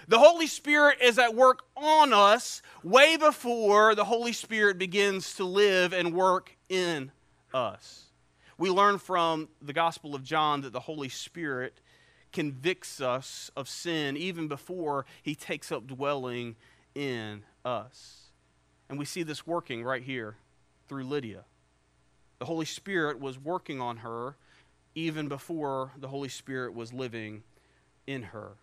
The 0.08 0.18
Holy 0.18 0.46
Spirit 0.46 0.98
is 1.02 1.18
at 1.18 1.34
work 1.34 1.64
on 1.76 2.12
us 2.12 2.62
way 2.84 3.16
before 3.16 3.96
the 3.96 4.04
Holy 4.04 4.32
Spirit 4.32 4.78
begins 4.78 5.34
to 5.34 5.44
live 5.44 5.92
and 5.92 6.14
work 6.14 6.56
in 6.68 7.10
us. 7.52 8.04
We 8.56 8.70
learn 8.70 8.98
from 8.98 9.48
the 9.60 9.72
Gospel 9.72 10.14
of 10.14 10.22
John 10.22 10.60
that 10.62 10.72
the 10.72 10.80
Holy 10.80 11.08
Spirit 11.08 11.80
convicts 12.36 13.00
us 13.00 13.50
of 13.56 13.66
sin 13.66 14.14
even 14.14 14.46
before 14.46 15.06
he 15.22 15.34
takes 15.34 15.72
up 15.72 15.86
dwelling 15.86 16.54
in 16.94 17.42
us. 17.64 18.24
And 18.90 18.98
we 18.98 19.06
see 19.06 19.22
this 19.22 19.46
working 19.46 19.82
right 19.82 20.02
here 20.02 20.36
through 20.86 21.04
Lydia. 21.04 21.44
The 22.38 22.44
Holy 22.44 22.66
Spirit 22.66 23.18
was 23.20 23.38
working 23.38 23.80
on 23.80 23.96
her 23.98 24.36
even 24.94 25.28
before 25.28 25.92
the 25.96 26.08
Holy 26.08 26.28
Spirit 26.28 26.74
was 26.74 26.92
living 26.92 27.42
in 28.06 28.22
her. 28.24 28.56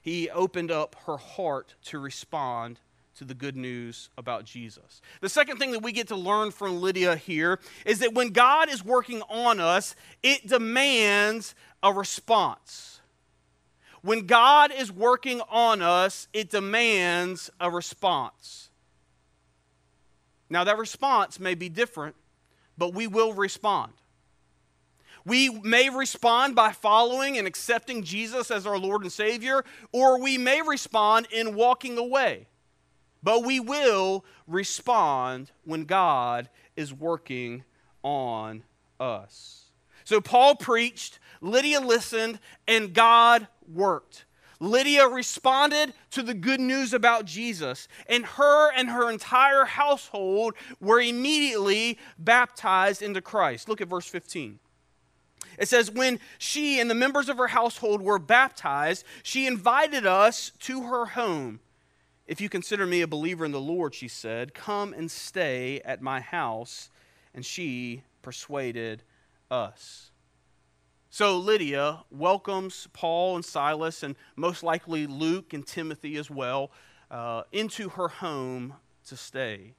He 0.00 0.28
opened 0.28 0.72
up 0.72 0.96
her 1.06 1.16
heart 1.16 1.76
to 1.84 2.00
respond 2.00 2.80
to 3.18 3.24
the 3.24 3.34
good 3.34 3.56
news 3.56 4.10
about 4.18 4.44
Jesus. 4.44 5.00
The 5.20 5.28
second 5.28 5.58
thing 5.58 5.70
that 5.70 5.82
we 5.82 5.92
get 5.92 6.08
to 6.08 6.16
learn 6.16 6.50
from 6.50 6.80
Lydia 6.80 7.14
here 7.14 7.60
is 7.84 8.00
that 8.00 8.14
when 8.14 8.30
God 8.30 8.68
is 8.68 8.84
working 8.84 9.22
on 9.22 9.60
us, 9.60 9.94
it 10.24 10.48
demands 10.48 11.54
a 11.84 11.92
response. 11.92 12.95
When 14.06 14.26
God 14.26 14.70
is 14.70 14.92
working 14.92 15.40
on 15.50 15.82
us, 15.82 16.28
it 16.32 16.48
demands 16.48 17.50
a 17.58 17.68
response. 17.68 18.68
Now, 20.48 20.62
that 20.62 20.78
response 20.78 21.40
may 21.40 21.56
be 21.56 21.68
different, 21.68 22.14
but 22.78 22.94
we 22.94 23.08
will 23.08 23.32
respond. 23.32 23.94
We 25.24 25.48
may 25.48 25.90
respond 25.90 26.54
by 26.54 26.70
following 26.70 27.36
and 27.36 27.48
accepting 27.48 28.04
Jesus 28.04 28.52
as 28.52 28.64
our 28.64 28.78
Lord 28.78 29.02
and 29.02 29.10
Savior, 29.10 29.64
or 29.90 30.22
we 30.22 30.38
may 30.38 30.62
respond 30.62 31.26
in 31.32 31.56
walking 31.56 31.98
away. 31.98 32.46
But 33.24 33.44
we 33.44 33.58
will 33.58 34.24
respond 34.46 35.50
when 35.64 35.84
God 35.84 36.48
is 36.76 36.94
working 36.94 37.64
on 38.04 38.62
us. 39.00 39.64
So 40.04 40.20
Paul 40.20 40.54
preached, 40.54 41.18
Lydia 41.46 41.80
listened, 41.80 42.38
and 42.66 42.92
God 42.92 43.46
worked. 43.72 44.24
Lydia 44.58 45.06
responded 45.06 45.92
to 46.10 46.22
the 46.22 46.34
good 46.34 46.60
news 46.60 46.92
about 46.92 47.26
Jesus, 47.26 47.88
and 48.08 48.24
her 48.24 48.72
and 48.72 48.88
her 48.88 49.10
entire 49.10 49.64
household 49.64 50.54
were 50.80 51.00
immediately 51.00 51.98
baptized 52.18 53.02
into 53.02 53.20
Christ. 53.20 53.68
Look 53.68 53.80
at 53.80 53.88
verse 53.88 54.06
15. 54.06 54.58
It 55.58 55.68
says, 55.68 55.90
When 55.90 56.20
she 56.38 56.80
and 56.80 56.90
the 56.90 56.94
members 56.94 57.28
of 57.28 57.38
her 57.38 57.48
household 57.48 58.00
were 58.02 58.18
baptized, 58.18 59.04
she 59.22 59.46
invited 59.46 60.06
us 60.06 60.52
to 60.60 60.84
her 60.84 61.06
home. 61.06 61.60
If 62.26 62.40
you 62.40 62.48
consider 62.48 62.86
me 62.86 63.02
a 63.02 63.06
believer 63.06 63.44
in 63.44 63.52
the 63.52 63.60
Lord, 63.60 63.94
she 63.94 64.08
said, 64.08 64.52
come 64.52 64.92
and 64.92 65.10
stay 65.10 65.80
at 65.84 66.02
my 66.02 66.20
house. 66.20 66.90
And 67.34 67.44
she 67.44 68.02
persuaded 68.22 69.02
us. 69.50 70.10
So 71.16 71.38
Lydia 71.38 72.00
welcomes 72.10 72.88
Paul 72.92 73.36
and 73.36 73.42
Silas, 73.42 74.02
and 74.02 74.16
most 74.36 74.62
likely 74.62 75.06
Luke 75.06 75.54
and 75.54 75.66
Timothy 75.66 76.18
as 76.18 76.30
well, 76.30 76.70
uh, 77.10 77.44
into 77.52 77.88
her 77.88 78.08
home 78.08 78.74
to 79.06 79.16
stay. 79.16 79.72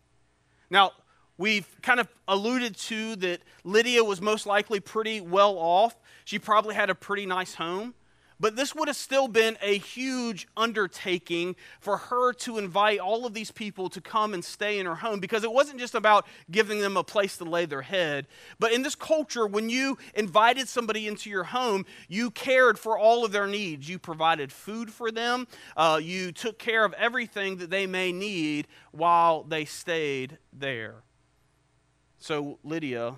Now, 0.71 0.93
we've 1.37 1.67
kind 1.83 1.99
of 1.99 2.07
alluded 2.27 2.75
to 2.77 3.15
that 3.17 3.41
Lydia 3.63 4.03
was 4.03 4.19
most 4.19 4.47
likely 4.47 4.79
pretty 4.79 5.21
well 5.21 5.59
off. 5.59 5.95
She 6.25 6.39
probably 6.39 6.73
had 6.73 6.89
a 6.89 6.95
pretty 6.95 7.27
nice 7.27 7.53
home. 7.53 7.93
But 8.39 8.55
this 8.55 8.75
would 8.75 8.87
have 8.87 8.97
still 8.97 9.27
been 9.27 9.57
a 9.61 9.77
huge 9.77 10.47
undertaking 10.55 11.55
for 11.79 11.97
her 11.97 12.33
to 12.33 12.57
invite 12.57 12.99
all 12.99 13.25
of 13.25 13.33
these 13.33 13.51
people 13.51 13.89
to 13.89 14.01
come 14.01 14.33
and 14.33 14.45
stay 14.45 14.77
in 14.77 14.85
her 14.85 14.95
home 14.95 15.19
because 15.19 15.43
it 15.43 15.51
wasn't 15.51 15.79
just 15.79 15.95
about 15.95 16.27
giving 16.51 16.79
them 16.79 16.97
a 16.97 17.03
place 17.03 17.37
to 17.37 17.45
lay 17.45 17.65
their 17.65 17.81
head. 17.81 18.27
But 18.59 18.73
in 18.73 18.83
this 18.83 18.93
culture, 18.95 19.47
when 19.47 19.69
you 19.69 19.97
invited 20.13 20.67
somebody 20.67 21.07
into 21.07 21.29
your 21.29 21.45
home, 21.45 21.85
you 22.07 22.29
cared 22.29 22.77
for 22.77 22.97
all 22.97 23.25
of 23.25 23.31
their 23.31 23.47
needs. 23.47 23.89
You 23.89 23.97
provided 23.97 24.51
food 24.51 24.91
for 24.91 25.11
them, 25.11 25.47
uh, 25.75 25.99
you 26.01 26.31
took 26.31 26.59
care 26.59 26.85
of 26.85 26.93
everything 26.93 27.57
that 27.57 27.69
they 27.69 27.87
may 27.87 28.11
need 28.11 28.67
while 28.91 29.43
they 29.43 29.65
stayed 29.65 30.37
there. 30.53 30.95
So 32.19 32.59
Lydia, 32.63 33.15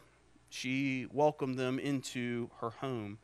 she 0.50 1.08
welcomed 1.12 1.58
them 1.58 1.80
into 1.80 2.50
her 2.60 2.70
home. 2.70 3.18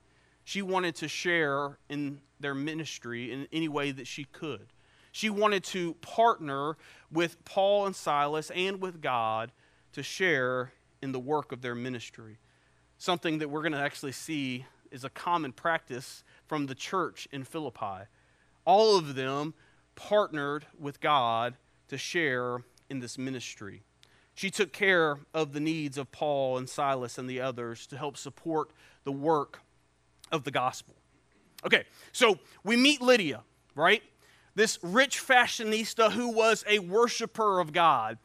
She 0.46 0.62
wanted 0.62 0.96
to 0.98 1.08
share 1.08 1.80
in 1.90 2.22
their 2.40 2.56
ministry 2.56 3.32
in 3.32 3.48
any 3.52 3.68
way 3.68 3.92
that 3.92 4.08
she 4.08 4.26
could. 4.26 4.68
She 5.12 5.30
wanted 5.30 5.64
to 5.66 5.96
partner 5.96 6.78
with 7.12 7.44
Paul 7.46 7.88
and 7.88 7.96
Silas 7.96 8.52
and 8.52 8.80
with 8.80 9.02
God 9.02 9.52
to 9.94 10.04
share 10.04 10.72
in 11.02 11.12
the 11.12 11.20
work 11.20 11.52
of 11.52 11.62
their 11.62 11.74
ministry. 11.74 12.38
Something 12.98 13.40
that 13.40 13.50
we're 13.50 13.62
going 13.62 13.72
to 13.72 13.80
actually 13.80 14.12
see 14.12 14.66
is 14.92 15.04
a 15.04 15.10
common 15.10 15.52
practice 15.52 16.24
from 16.46 16.68
the 16.68 16.76
church 16.76 17.28
in 17.32 17.44
Philippi. 17.44 18.06
All 18.66 18.98
of 18.98 19.16
them 19.16 19.56
partnered 19.96 20.68
with 20.80 21.02
God 21.02 21.56
to 21.88 21.98
share 21.98 22.64
in 22.90 23.00
this 23.00 23.18
ministry. 23.18 23.82
She 24.36 24.52
took 24.52 24.74
care 24.74 25.20
of 25.34 25.54
the 25.54 25.60
needs 25.60 25.98
of 25.98 26.12
Paul 26.12 26.58
and 26.58 26.70
Silas 26.70 27.18
and 27.18 27.28
the 27.30 27.42
others 27.42 27.88
to 27.88 27.98
help 27.98 28.18
support 28.18 28.70
the 29.06 29.12
work 29.12 29.62
of 30.32 30.44
the 30.44 30.52
gospel. 30.52 30.96
Okay, 31.66 31.84
so 32.12 32.40
we 32.64 32.76
meet 32.76 33.02
Lydia, 33.02 33.42
right? 33.76 34.04
This 34.54 34.80
rich 34.82 35.20
fashionista 35.26 36.12
who 36.12 36.30
was 36.30 36.64
a 36.68 36.80
worshiper 36.80 37.60
of 37.60 37.74
God. 37.74 38.18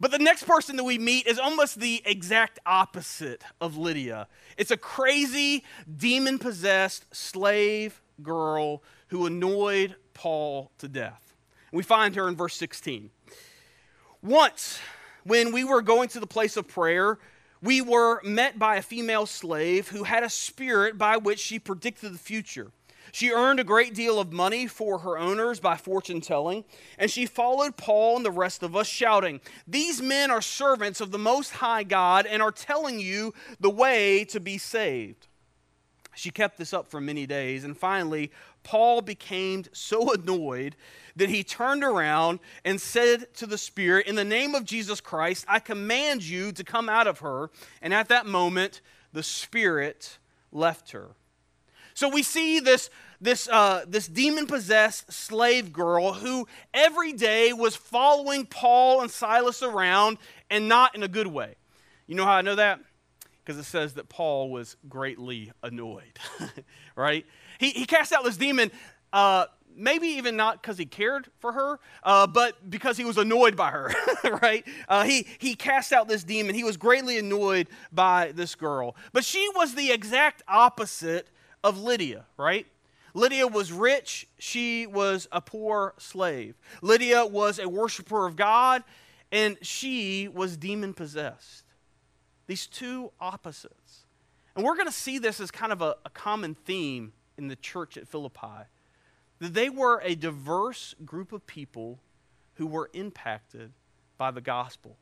But 0.00 0.10
the 0.10 0.18
next 0.18 0.44
person 0.48 0.74
that 0.76 0.84
we 0.84 0.98
meet 0.98 1.28
is 1.28 1.38
almost 1.38 1.78
the 1.78 2.02
exact 2.04 2.58
opposite 2.66 3.44
of 3.60 3.76
Lydia. 3.76 4.26
It's 4.56 4.72
a 4.72 4.76
crazy, 4.76 5.62
demon 5.96 6.40
possessed 6.40 7.06
slave 7.14 8.02
girl 8.20 8.82
who 9.08 9.26
annoyed 9.26 9.94
Paul 10.12 10.72
to 10.78 10.88
death. 10.88 11.34
We 11.72 11.84
find 11.84 12.16
her 12.16 12.26
in 12.26 12.34
verse 12.34 12.56
16. 12.56 13.10
Once, 14.22 14.80
when 15.24 15.52
we 15.52 15.62
were 15.62 15.82
going 15.82 16.08
to 16.10 16.20
the 16.20 16.26
place 16.26 16.56
of 16.56 16.66
prayer, 16.66 17.18
we 17.62 17.80
were 17.80 18.20
met 18.24 18.58
by 18.58 18.76
a 18.76 18.82
female 18.82 19.24
slave 19.24 19.88
who 19.88 20.02
had 20.02 20.24
a 20.24 20.28
spirit 20.28 20.98
by 20.98 21.16
which 21.16 21.38
she 21.38 21.58
predicted 21.58 22.12
the 22.12 22.18
future. 22.18 22.72
She 23.12 23.30
earned 23.30 23.60
a 23.60 23.64
great 23.64 23.94
deal 23.94 24.18
of 24.18 24.32
money 24.32 24.66
for 24.66 24.98
her 24.98 25.18
owners 25.18 25.60
by 25.60 25.76
fortune 25.76 26.20
telling, 26.20 26.64
and 26.98 27.10
she 27.10 27.26
followed 27.26 27.76
Paul 27.76 28.16
and 28.16 28.24
the 28.24 28.30
rest 28.30 28.62
of 28.62 28.74
us, 28.74 28.86
shouting, 28.86 29.40
These 29.66 30.00
men 30.00 30.30
are 30.30 30.40
servants 30.40 31.00
of 31.00 31.10
the 31.10 31.18
Most 31.18 31.50
High 31.50 31.82
God 31.82 32.26
and 32.26 32.42
are 32.42 32.50
telling 32.50 32.98
you 32.98 33.34
the 33.60 33.70
way 33.70 34.24
to 34.26 34.40
be 34.40 34.56
saved. 34.56 35.28
She 36.14 36.30
kept 36.30 36.58
this 36.58 36.72
up 36.72 36.90
for 36.90 37.00
many 37.00 37.26
days, 37.26 37.64
and 37.64 37.76
finally, 37.76 38.30
Paul 38.62 39.02
became 39.02 39.64
so 39.72 40.12
annoyed 40.12 40.76
that 41.16 41.28
he 41.28 41.44
turned 41.44 41.84
around 41.84 42.40
and 42.64 42.80
said 42.80 43.32
to 43.34 43.46
the 43.46 43.58
Spirit, 43.58 44.06
In 44.06 44.14
the 44.14 44.24
name 44.24 44.54
of 44.54 44.64
Jesus 44.64 45.00
Christ, 45.00 45.44
I 45.48 45.58
command 45.58 46.22
you 46.22 46.52
to 46.52 46.64
come 46.64 46.88
out 46.88 47.06
of 47.06 47.20
her. 47.20 47.50
And 47.80 47.92
at 47.92 48.08
that 48.08 48.26
moment, 48.26 48.80
the 49.12 49.22
Spirit 49.22 50.18
left 50.50 50.92
her. 50.92 51.10
So 51.94 52.08
we 52.08 52.22
see 52.22 52.60
this, 52.60 52.88
this, 53.20 53.48
uh, 53.48 53.84
this 53.86 54.08
demon 54.08 54.46
possessed 54.46 55.12
slave 55.12 55.72
girl 55.72 56.14
who 56.14 56.46
every 56.72 57.12
day 57.12 57.52
was 57.52 57.76
following 57.76 58.46
Paul 58.46 59.02
and 59.02 59.10
Silas 59.10 59.62
around 59.62 60.18
and 60.50 60.68
not 60.68 60.94
in 60.94 61.02
a 61.02 61.08
good 61.08 61.26
way. 61.26 61.56
You 62.06 62.14
know 62.14 62.24
how 62.24 62.32
I 62.32 62.42
know 62.42 62.56
that? 62.56 62.80
Because 63.44 63.58
it 63.58 63.64
says 63.64 63.94
that 63.94 64.08
Paul 64.08 64.50
was 64.50 64.76
greatly 64.88 65.52
annoyed, 65.62 66.18
right? 66.96 67.26
He, 67.62 67.70
he 67.70 67.86
cast 67.86 68.12
out 68.12 68.24
this 68.24 68.36
demon, 68.36 68.72
uh, 69.12 69.46
maybe 69.76 70.08
even 70.08 70.34
not 70.34 70.60
because 70.60 70.76
he 70.76 70.84
cared 70.84 71.28
for 71.38 71.52
her, 71.52 71.78
uh, 72.02 72.26
but 72.26 72.68
because 72.68 72.96
he 72.96 73.04
was 73.04 73.18
annoyed 73.18 73.54
by 73.54 73.70
her, 73.70 73.92
right? 74.42 74.66
Uh, 74.88 75.04
he, 75.04 75.28
he 75.38 75.54
cast 75.54 75.92
out 75.92 76.08
this 76.08 76.24
demon. 76.24 76.56
He 76.56 76.64
was 76.64 76.76
greatly 76.76 77.18
annoyed 77.18 77.68
by 77.92 78.32
this 78.34 78.56
girl. 78.56 78.96
But 79.12 79.24
she 79.24 79.48
was 79.54 79.76
the 79.76 79.92
exact 79.92 80.42
opposite 80.48 81.28
of 81.62 81.78
Lydia, 81.78 82.26
right? 82.36 82.66
Lydia 83.14 83.46
was 83.46 83.70
rich, 83.70 84.26
she 84.40 84.88
was 84.88 85.28
a 85.30 85.40
poor 85.40 85.94
slave. 85.98 86.56
Lydia 86.80 87.24
was 87.24 87.60
a 87.60 87.68
worshiper 87.68 88.26
of 88.26 88.34
God, 88.34 88.82
and 89.30 89.56
she 89.62 90.26
was 90.26 90.56
demon 90.56 90.94
possessed. 90.94 91.62
These 92.48 92.66
two 92.66 93.12
opposites. 93.20 94.06
And 94.56 94.64
we're 94.64 94.74
going 94.74 94.88
to 94.88 94.92
see 94.92 95.20
this 95.20 95.38
as 95.38 95.52
kind 95.52 95.70
of 95.70 95.80
a, 95.80 95.94
a 96.04 96.10
common 96.10 96.56
theme 96.56 97.12
in 97.42 97.48
the 97.48 97.56
church 97.56 97.96
at 97.98 98.08
Philippi 98.08 98.66
that 99.40 99.54
they 99.54 99.68
were 99.68 100.00
a 100.02 100.14
diverse 100.14 100.94
group 101.04 101.32
of 101.32 101.46
people 101.46 101.98
who 102.54 102.66
were 102.66 102.88
impacted 102.94 103.72
by 104.16 104.30
the 104.30 104.40
gospel. 104.40 104.96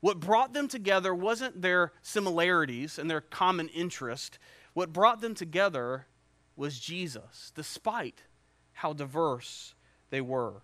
What 0.00 0.20
brought 0.20 0.52
them 0.52 0.68
together 0.68 1.14
wasn't 1.14 1.62
their 1.62 1.92
similarities 2.02 2.98
and 2.98 3.10
their 3.10 3.22
common 3.22 3.68
interest. 3.68 4.38
What 4.74 4.92
brought 4.92 5.22
them 5.22 5.34
together 5.34 6.06
was 6.56 6.78
Jesus, 6.78 7.52
despite 7.54 8.22
how 8.74 8.92
diverse 8.92 9.74
they 10.10 10.20
were. 10.20 10.62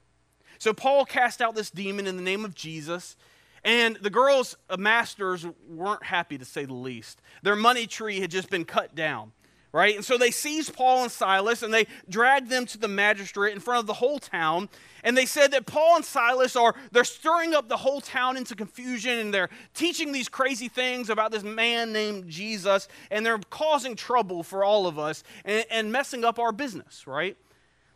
So 0.59 0.75
Paul 0.75 1.05
cast 1.05 1.41
out 1.41 1.55
this 1.55 1.71
demon 1.71 2.07
in 2.07 2.17
the 2.17 2.23
name 2.23 2.45
of 2.45 2.55
Jesus, 2.55 3.17
and 3.65 3.97
the 3.97 4.11
girls' 4.11 4.57
uh, 4.69 4.77
masters 4.77 5.47
weren't 5.69 6.05
happy 6.05 6.39
to 6.39 6.45
say 6.45 6.67
the 6.67 6.75
least. 6.75 7.21
Their 7.43 7.57
money 7.57 7.87
tree 7.87 8.21
had 8.21 8.31
just 8.31 8.51
been 8.51 8.65
cut 8.65 8.95
down 8.95 9.33
right? 9.77 9.95
And 9.95 10.03
so 10.03 10.17
they 10.17 10.31
seized 10.31 10.73
Paul 10.73 11.03
and 11.03 11.13
Silas 11.13 11.63
and 11.63 11.73
they 11.73 11.87
dragged 12.09 12.49
them 12.49 12.65
to 12.65 12.79
the 12.79 12.89
magistrate 12.89 13.53
in 13.53 13.61
front 13.61 13.81
of 13.81 13.87
the 13.87 13.93
whole 13.93 14.19
town. 14.19 14.71
And 15.05 15.15
they 15.15 15.27
said 15.27 15.51
that 15.51 15.67
Paul 15.67 15.97
and 15.97 16.05
Silas 16.05 16.57
are 16.57 16.75
they're 16.93 17.05
stirring 17.05 17.55
up 17.55 17.69
the 17.69 17.77
whole 17.77 18.01
town 18.01 18.39
into 18.39 18.57
confusion 18.57 19.19
and 19.19 19.35
they're 19.35 19.51
teaching 19.75 20.13
these 20.13 20.31
crazy 20.31 20.69
things 20.69 21.11
about 21.11 21.31
this 21.31 21.43
man 21.43 21.93
named 21.93 22.27
Jesus 22.27 22.89
and 23.11 23.25
they're 23.25 23.39
causing 23.51 23.97
trouble 23.97 24.43
for 24.43 24.65
all 24.65 24.87
of 24.87 24.99
us 24.99 25.23
and, 25.45 25.67
and 25.71 25.93
messing 25.93 26.25
up 26.25 26.39
our 26.39 26.53
business, 26.53 27.07
right? 27.07 27.37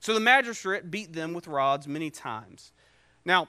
So 0.01 0.13
the 0.13 0.21
magistrate 0.21 0.91
beat 0.91 1.15
them 1.15 1.33
with 1.33 1.47
rods 1.47 1.89
many 1.89 2.11
times. 2.11 2.73
Now, 3.25 3.49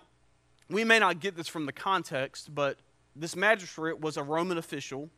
we 0.69 0.85
may 0.85 0.99
not 0.99 1.19
get 1.19 1.35
this 1.35 1.49
from 1.49 1.65
the 1.65 1.73
context, 1.73 2.55
but 2.55 2.79
this 3.13 3.35
magistrate 3.35 3.99
was 3.99 4.15
a 4.15 4.23
Roman 4.23 4.57
official. 4.57 5.09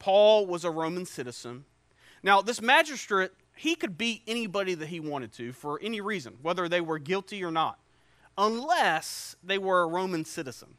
Paul 0.00 0.48
was 0.48 0.64
a 0.64 0.70
Roman 0.70 1.06
citizen. 1.06 1.64
Now, 2.22 2.42
this 2.42 2.60
magistrate, 2.60 3.30
he 3.56 3.74
could 3.74 3.96
beat 3.96 4.22
anybody 4.26 4.74
that 4.74 4.88
he 4.88 5.00
wanted 5.00 5.32
to 5.34 5.52
for 5.52 5.80
any 5.82 6.00
reason, 6.00 6.36
whether 6.42 6.68
they 6.68 6.80
were 6.80 6.98
guilty 6.98 7.42
or 7.42 7.50
not, 7.50 7.78
unless 8.36 9.36
they 9.42 9.58
were 9.58 9.82
a 9.82 9.86
Roman 9.86 10.24
citizen. 10.24 10.74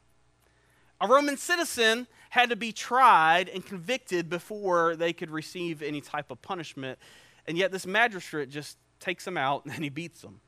A 1.00 1.08
Roman 1.08 1.36
citizen 1.38 2.08
had 2.30 2.50
to 2.52 2.56
be 2.56 2.72
tried 2.72 3.50
and 3.50 3.66
convicted 3.66 4.30
before 4.30 4.96
they 4.96 5.14
could 5.14 5.32
receive 5.32 5.82
any 5.82 6.00
type 6.00 6.30
of 6.30 6.42
punishment. 6.42 7.00
And 7.48 7.58
yet, 7.58 7.72
this 7.72 7.88
magistrate 7.88 8.50
just 8.50 8.77
takes 9.00 9.25
them 9.25 9.36
out 9.36 9.64
and 9.66 9.74
then 9.74 9.82
he 9.82 9.90
beats 9.90 10.22
them 10.22 10.42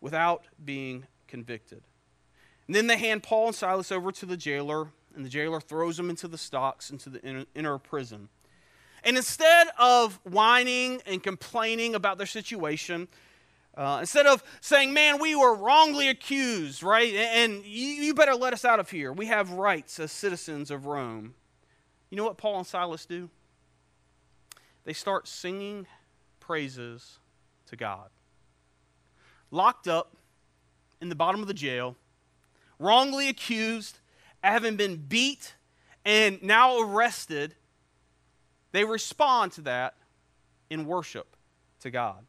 without 0.00 0.46
being 0.64 1.06
convicted. 1.26 1.82
And 2.66 2.76
then 2.76 2.86
they 2.86 2.96
hand 2.96 3.24
Paul 3.24 3.48
and 3.48 3.56
Silas 3.56 3.90
over 3.90 4.12
to 4.12 4.24
the 4.24 4.36
jailer, 4.36 4.88
and 5.16 5.24
the 5.24 5.28
jailer 5.28 5.60
throws 5.60 5.96
them 5.96 6.10
into 6.10 6.28
the 6.28 6.38
stocks, 6.38 6.90
into 6.90 7.10
the 7.10 7.46
inner 7.54 7.78
prison. 7.78 8.28
And 9.04 9.16
instead 9.16 9.68
of 9.78 10.20
whining 10.24 11.02
and 11.06 11.22
complaining 11.22 11.94
about 11.94 12.18
their 12.18 12.26
situation, 12.26 13.08
uh, 13.76 13.98
instead 14.00 14.26
of 14.26 14.44
saying, 14.60 14.92
man, 14.92 15.18
we 15.20 15.34
were 15.34 15.54
wrongly 15.54 16.08
accused, 16.08 16.82
right? 16.82 17.12
And 17.14 17.64
you, 17.64 17.86
you 17.86 18.14
better 18.14 18.34
let 18.34 18.52
us 18.52 18.64
out 18.64 18.78
of 18.78 18.90
here. 18.90 19.12
We 19.12 19.26
have 19.26 19.52
rights 19.52 19.98
as 19.98 20.12
citizens 20.12 20.70
of 20.70 20.86
Rome. 20.86 21.34
You 22.10 22.16
know 22.16 22.24
what 22.24 22.36
Paul 22.36 22.58
and 22.58 22.66
Silas 22.66 23.06
do? 23.06 23.30
They 24.84 24.92
start 24.92 25.26
singing 25.26 25.86
praises 26.38 27.18
to 27.66 27.76
God. 27.76 28.10
Locked 29.50 29.88
up 29.88 30.16
in 31.00 31.08
the 31.08 31.14
bottom 31.14 31.40
of 31.40 31.48
the 31.48 31.54
jail, 31.54 31.96
wrongly 32.78 33.28
accused, 33.28 34.00
having 34.44 34.76
been 34.76 34.96
beat, 34.96 35.54
and 36.04 36.42
now 36.42 36.78
arrested 36.80 37.54
they 38.72 38.84
respond 38.84 39.52
to 39.52 39.60
that 39.62 39.94
in 40.70 40.86
worship 40.86 41.36
to 41.80 41.90
God. 41.90 42.24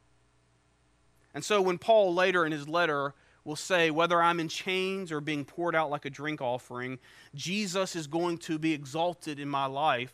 And 1.34 1.44
so 1.44 1.62
when 1.62 1.78
Paul 1.78 2.14
later 2.14 2.46
in 2.46 2.52
his 2.52 2.68
letter 2.68 3.14
will 3.44 3.56
say, 3.56 3.90
whether 3.92 4.22
I'm 4.22 4.40
in 4.40 4.48
chains 4.48 5.12
or 5.12 5.20
being 5.20 5.46
poured 5.46 5.76
out 5.76 5.90
like 5.90 6.06
a 6.06 6.10
drink 6.10 6.42
offering, 6.42 7.00
Jesus 7.34 7.96
is 7.96 8.08
going 8.08 8.38
to 8.40 8.60
be 8.60 8.74
exalted 8.74 9.40
in 9.40 9.50
my 9.50 9.66
life, 9.66 10.14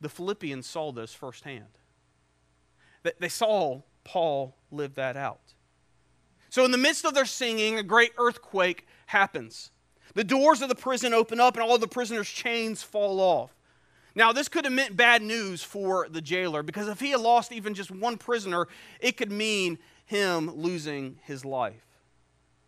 the 0.00 0.08
Philippians 0.08 0.66
saw 0.66 0.92
this 0.92 1.12
firsthand. 1.12 1.78
They 3.18 3.28
saw 3.28 3.82
Paul 4.04 4.56
live 4.70 4.94
that 4.94 5.16
out. 5.16 5.54
So, 6.50 6.64
in 6.64 6.70
the 6.70 6.78
midst 6.78 7.04
of 7.04 7.14
their 7.14 7.26
singing, 7.26 7.78
a 7.78 7.82
great 7.82 8.12
earthquake 8.18 8.86
happens. 9.06 9.70
The 10.14 10.24
doors 10.24 10.62
of 10.62 10.68
the 10.68 10.74
prison 10.74 11.12
open 11.12 11.40
up, 11.40 11.54
and 11.54 11.62
all 11.62 11.78
the 11.78 11.86
prisoners' 11.86 12.28
chains 12.28 12.82
fall 12.82 13.20
off. 13.20 13.57
Now, 14.18 14.32
this 14.32 14.48
could 14.48 14.64
have 14.64 14.74
meant 14.74 14.96
bad 14.96 15.22
news 15.22 15.62
for 15.62 16.08
the 16.10 16.20
jailer 16.20 16.64
because 16.64 16.88
if 16.88 16.98
he 16.98 17.12
had 17.12 17.20
lost 17.20 17.52
even 17.52 17.72
just 17.72 17.92
one 17.92 18.18
prisoner, 18.18 18.66
it 18.98 19.16
could 19.16 19.30
mean 19.30 19.78
him 20.06 20.50
losing 20.56 21.20
his 21.22 21.44
life. 21.44 21.86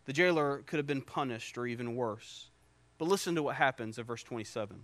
The 0.04 0.12
jailer 0.12 0.62
could 0.66 0.76
have 0.76 0.86
been 0.86 1.02
punished 1.02 1.58
or 1.58 1.66
even 1.66 1.96
worse. 1.96 2.50
But 2.98 3.08
listen 3.08 3.34
to 3.34 3.42
what 3.42 3.56
happens 3.56 3.98
in 3.98 4.04
verse 4.04 4.22
27. 4.22 4.76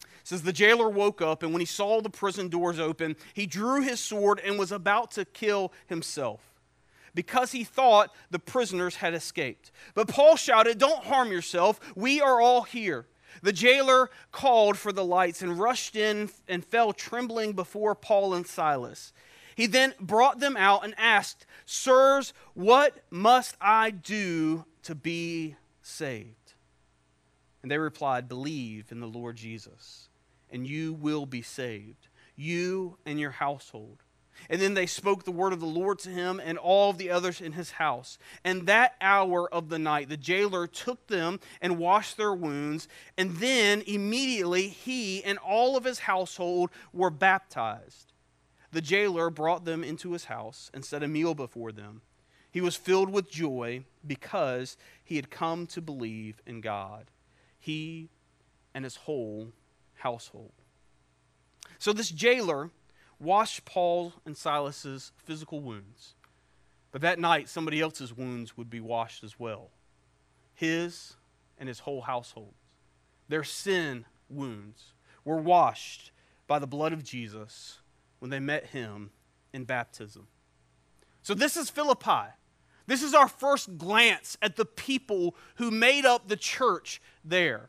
It 0.00 0.08
says, 0.24 0.42
The 0.42 0.52
jailer 0.52 0.88
woke 0.88 1.22
up, 1.22 1.44
and 1.44 1.52
when 1.52 1.60
he 1.60 1.66
saw 1.66 2.00
the 2.00 2.10
prison 2.10 2.48
doors 2.48 2.80
open, 2.80 3.14
he 3.32 3.46
drew 3.46 3.80
his 3.80 4.00
sword 4.00 4.40
and 4.44 4.58
was 4.58 4.72
about 4.72 5.12
to 5.12 5.24
kill 5.24 5.72
himself 5.86 6.40
because 7.14 7.52
he 7.52 7.62
thought 7.62 8.12
the 8.32 8.40
prisoners 8.40 8.96
had 8.96 9.14
escaped. 9.14 9.70
But 9.94 10.08
Paul 10.08 10.34
shouted, 10.34 10.78
Don't 10.78 11.04
harm 11.04 11.30
yourself. 11.30 11.78
We 11.94 12.20
are 12.20 12.40
all 12.40 12.62
here. 12.62 13.06
The 13.42 13.52
jailer 13.52 14.10
called 14.32 14.78
for 14.78 14.92
the 14.92 15.04
lights 15.04 15.42
and 15.42 15.58
rushed 15.58 15.96
in 15.96 16.30
and 16.48 16.64
fell 16.64 16.92
trembling 16.92 17.52
before 17.52 17.94
Paul 17.94 18.34
and 18.34 18.46
Silas. 18.46 19.12
He 19.54 19.66
then 19.66 19.94
brought 19.98 20.38
them 20.38 20.56
out 20.56 20.84
and 20.84 20.94
asked, 20.98 21.46
Sirs, 21.64 22.34
what 22.54 22.98
must 23.10 23.56
I 23.60 23.90
do 23.90 24.66
to 24.82 24.94
be 24.94 25.56
saved? 25.82 26.52
And 27.62 27.70
they 27.70 27.78
replied, 27.78 28.28
Believe 28.28 28.92
in 28.92 29.00
the 29.00 29.06
Lord 29.06 29.36
Jesus, 29.36 30.08
and 30.50 30.66
you 30.66 30.92
will 30.92 31.26
be 31.26 31.42
saved, 31.42 32.08
you 32.36 32.98
and 33.06 33.18
your 33.18 33.30
household. 33.30 34.02
And 34.48 34.60
then 34.60 34.74
they 34.74 34.86
spoke 34.86 35.24
the 35.24 35.32
word 35.32 35.52
of 35.52 35.60
the 35.60 35.66
Lord 35.66 35.98
to 36.00 36.10
him 36.10 36.40
and 36.44 36.58
all 36.58 36.92
the 36.92 37.10
others 37.10 37.40
in 37.40 37.52
his 37.52 37.72
house. 37.72 38.18
And 38.44 38.66
that 38.66 38.94
hour 39.00 39.52
of 39.52 39.68
the 39.68 39.78
night, 39.78 40.08
the 40.08 40.16
jailer 40.16 40.66
took 40.66 41.06
them 41.06 41.40
and 41.60 41.78
washed 41.78 42.16
their 42.16 42.34
wounds. 42.34 42.88
And 43.16 43.36
then 43.36 43.82
immediately 43.86 44.68
he 44.68 45.22
and 45.24 45.38
all 45.38 45.76
of 45.76 45.84
his 45.84 46.00
household 46.00 46.70
were 46.92 47.10
baptized. 47.10 48.12
The 48.72 48.80
jailer 48.80 49.30
brought 49.30 49.64
them 49.64 49.82
into 49.82 50.12
his 50.12 50.26
house 50.26 50.70
and 50.74 50.84
set 50.84 51.02
a 51.02 51.08
meal 51.08 51.34
before 51.34 51.72
them. 51.72 52.02
He 52.50 52.60
was 52.60 52.76
filled 52.76 53.10
with 53.10 53.30
joy 53.30 53.84
because 54.06 54.76
he 55.04 55.16
had 55.16 55.30
come 55.30 55.66
to 55.68 55.80
believe 55.80 56.40
in 56.46 56.60
God, 56.60 57.10
he 57.58 58.08
and 58.74 58.84
his 58.84 58.96
whole 58.96 59.52
household. 59.94 60.52
So, 61.78 61.92
this 61.92 62.10
jailer 62.10 62.70
washed 63.18 63.64
Paul 63.64 64.12
and 64.24 64.36
Silas's 64.36 65.12
physical 65.24 65.60
wounds. 65.60 66.14
But 66.92 67.02
that 67.02 67.18
night, 67.18 67.48
somebody 67.48 67.80
else's 67.80 68.16
wounds 68.16 68.56
would 68.56 68.70
be 68.70 68.80
washed 68.80 69.24
as 69.24 69.38
well 69.38 69.70
his 70.54 71.16
and 71.58 71.68
his 71.68 71.80
whole 71.80 72.00
household. 72.00 72.54
Their 73.28 73.44
sin 73.44 74.06
wounds 74.30 74.94
were 75.24 75.36
washed 75.36 76.12
by 76.46 76.58
the 76.58 76.66
blood 76.66 76.94
of 76.94 77.04
Jesus 77.04 77.80
when 78.18 78.30
they 78.30 78.40
met 78.40 78.66
him 78.66 79.10
in 79.52 79.64
baptism. 79.64 80.28
So 81.22 81.34
this 81.34 81.56
is 81.56 81.68
Philippi. 81.68 82.32
This 82.86 83.02
is 83.02 83.14
our 83.14 83.28
first 83.28 83.76
glance 83.78 84.38
at 84.40 84.56
the 84.56 84.64
people 84.64 85.34
who 85.56 85.70
made 85.70 86.06
up 86.06 86.28
the 86.28 86.36
church 86.36 87.02
there. 87.24 87.68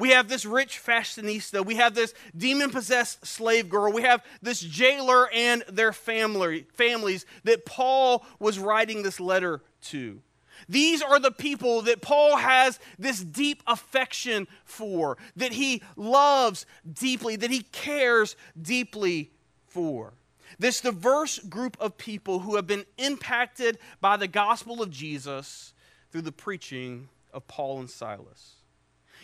We 0.00 0.10
have 0.10 0.28
this 0.28 0.46
rich 0.46 0.82
fashionista. 0.82 1.64
We 1.64 1.76
have 1.76 1.94
this 1.94 2.14
demon 2.36 2.70
possessed 2.70 3.26
slave 3.26 3.68
girl. 3.68 3.92
We 3.92 4.02
have 4.02 4.24
this 4.40 4.60
jailer 4.60 5.30
and 5.30 5.62
their 5.68 5.92
family, 5.92 6.66
families 6.72 7.26
that 7.44 7.66
Paul 7.66 8.24
was 8.38 8.58
writing 8.58 9.02
this 9.02 9.20
letter 9.20 9.60
to. 9.82 10.22
These 10.68 11.02
are 11.02 11.20
the 11.20 11.30
people 11.30 11.82
that 11.82 12.00
Paul 12.00 12.36
has 12.36 12.78
this 12.98 13.20
deep 13.20 13.62
affection 13.66 14.46
for, 14.64 15.18
that 15.36 15.52
he 15.52 15.82
loves 15.96 16.64
deeply, 16.90 17.36
that 17.36 17.50
he 17.50 17.62
cares 17.62 18.36
deeply 18.60 19.30
for. 19.66 20.14
This 20.58 20.80
diverse 20.80 21.38
group 21.38 21.76
of 21.78 21.96
people 21.96 22.40
who 22.40 22.56
have 22.56 22.66
been 22.66 22.84
impacted 22.98 23.78
by 24.00 24.16
the 24.16 24.28
gospel 24.28 24.82
of 24.82 24.90
Jesus 24.90 25.72
through 26.10 26.22
the 26.22 26.32
preaching 26.32 27.08
of 27.32 27.46
Paul 27.46 27.80
and 27.80 27.90
Silas. 27.90 28.59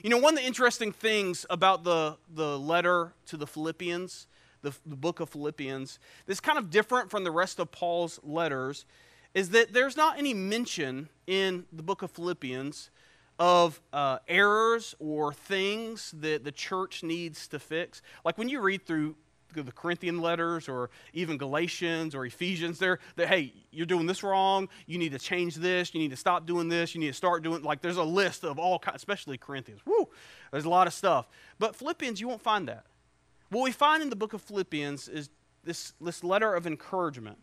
You 0.02 0.10
know, 0.10 0.18
one 0.18 0.34
of 0.34 0.40
the 0.40 0.46
interesting 0.46 0.92
things 0.92 1.46
about 1.48 1.84
the, 1.84 2.16
the 2.34 2.58
letter 2.58 3.14
to 3.26 3.36
the 3.36 3.46
Philippians, 3.46 4.26
the, 4.62 4.74
the 4.84 4.96
book 4.96 5.20
of 5.20 5.30
Philippians, 5.30 5.98
that's 6.26 6.40
kind 6.40 6.58
of 6.58 6.70
different 6.70 7.10
from 7.10 7.24
the 7.24 7.30
rest 7.30 7.58
of 7.58 7.70
Paul's 7.72 8.20
letters, 8.22 8.84
is 9.34 9.50
that 9.50 9.72
there's 9.72 9.96
not 9.96 10.18
any 10.18 10.34
mention 10.34 11.08
in 11.26 11.64
the 11.72 11.82
book 11.82 12.02
of 12.02 12.10
Philippians 12.10 12.90
of 13.38 13.80
uh, 13.92 14.18
errors 14.28 14.94
or 14.98 15.32
things 15.32 16.12
that 16.18 16.44
the 16.44 16.52
church 16.52 17.02
needs 17.02 17.48
to 17.48 17.58
fix. 17.58 18.02
Like 18.24 18.38
when 18.38 18.48
you 18.48 18.60
read 18.60 18.86
through 18.86 19.16
the 19.62 19.72
Corinthian 19.72 20.20
letters 20.20 20.68
or 20.68 20.90
even 21.12 21.38
Galatians 21.38 22.14
or 22.14 22.26
Ephesians, 22.26 22.78
they're, 22.78 22.98
that 23.16 23.28
hey, 23.28 23.52
you're 23.70 23.86
doing 23.86 24.06
this 24.06 24.22
wrong. 24.22 24.68
You 24.86 24.98
need 24.98 25.12
to 25.12 25.18
change 25.18 25.56
this. 25.56 25.94
You 25.94 26.00
need 26.00 26.10
to 26.10 26.16
stop 26.16 26.46
doing 26.46 26.68
this. 26.68 26.94
You 26.94 27.00
need 27.00 27.08
to 27.08 27.12
start 27.12 27.42
doing, 27.42 27.62
like, 27.62 27.80
there's 27.80 27.96
a 27.96 28.04
list 28.04 28.44
of 28.44 28.58
all 28.58 28.78
kinds, 28.78 28.96
especially 28.96 29.38
Corinthians. 29.38 29.80
Woo, 29.84 30.08
there's 30.50 30.64
a 30.64 30.70
lot 30.70 30.86
of 30.86 30.92
stuff. 30.92 31.28
But 31.58 31.76
Philippians, 31.76 32.20
you 32.20 32.28
won't 32.28 32.42
find 32.42 32.68
that. 32.68 32.84
What 33.50 33.62
we 33.62 33.72
find 33.72 34.02
in 34.02 34.10
the 34.10 34.16
book 34.16 34.32
of 34.32 34.42
Philippians 34.42 35.08
is 35.08 35.30
this, 35.64 35.92
this 36.00 36.24
letter 36.24 36.54
of 36.54 36.66
encouragement 36.66 37.38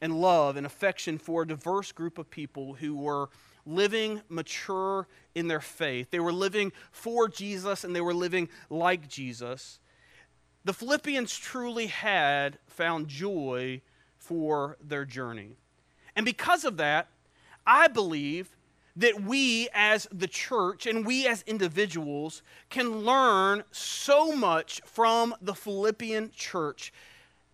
and 0.00 0.20
love 0.20 0.56
and 0.56 0.66
affection 0.66 1.18
for 1.18 1.42
a 1.42 1.46
diverse 1.46 1.92
group 1.92 2.18
of 2.18 2.30
people 2.30 2.74
who 2.74 2.96
were 2.96 3.28
living 3.66 4.22
mature 4.28 5.06
in 5.34 5.48
their 5.48 5.60
faith. 5.60 6.10
They 6.10 6.20
were 6.20 6.32
living 6.32 6.72
for 6.90 7.28
Jesus 7.28 7.84
and 7.84 7.94
they 7.94 8.00
were 8.00 8.14
living 8.14 8.48
like 8.70 9.08
Jesus 9.08 9.80
the 10.68 10.74
Philippians 10.74 11.34
truly 11.34 11.86
had 11.86 12.58
found 12.66 13.08
joy 13.08 13.80
for 14.18 14.76
their 14.86 15.06
journey. 15.06 15.56
And 16.14 16.26
because 16.26 16.66
of 16.66 16.76
that, 16.76 17.08
I 17.66 17.88
believe 17.88 18.54
that 18.94 19.22
we 19.22 19.70
as 19.72 20.06
the 20.12 20.26
church 20.26 20.84
and 20.84 21.06
we 21.06 21.26
as 21.26 21.42
individuals 21.46 22.42
can 22.68 22.98
learn 22.98 23.64
so 23.70 24.36
much 24.36 24.82
from 24.84 25.34
the 25.40 25.54
Philippian 25.54 26.32
church 26.36 26.92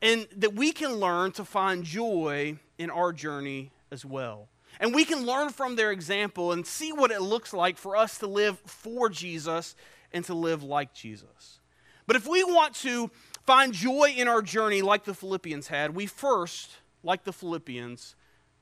and 0.03 0.27
that 0.37 0.55
we 0.55 0.73
can 0.73 0.95
learn 0.95 1.31
to 1.33 1.45
find 1.45 1.85
joy 1.85 2.59
in 2.79 2.91
our 2.91 3.13
journey 3.13 3.71
as 3.93 4.05
well. 4.05 4.49
And 4.81 4.93
we 4.93 5.05
can 5.05 5.25
learn 5.25 5.51
from 5.51 5.77
their 5.77 5.93
example 5.93 6.51
and 6.51 6.67
see 6.67 6.93
what 6.93 7.13
it 7.13 7.23
looks 7.23 7.53
like 7.53 7.79
for 7.79 7.97
us 7.97 8.19
to 8.19 8.27
live 8.27 8.59
for 8.67 9.09
Jesus 9.09 9.77
and 10.13 10.25
to 10.25 10.35
live 10.35 10.65
like 10.65 10.93
Jesus. 10.93 11.61
But 12.07 12.17
if 12.17 12.27
we 12.27 12.45
want 12.45 12.75
to 12.77 13.11
find 13.47 13.73
joy 13.73 14.15
in 14.17 14.29
our 14.29 14.43
journey 14.43 14.83
like 14.83 15.05
the 15.05 15.15
Philippians 15.15 15.69
had, 15.69 15.95
we 15.95 16.07
first, 16.07 16.71
like 17.03 17.25
the 17.25 17.33
Philippians, 17.33 18.15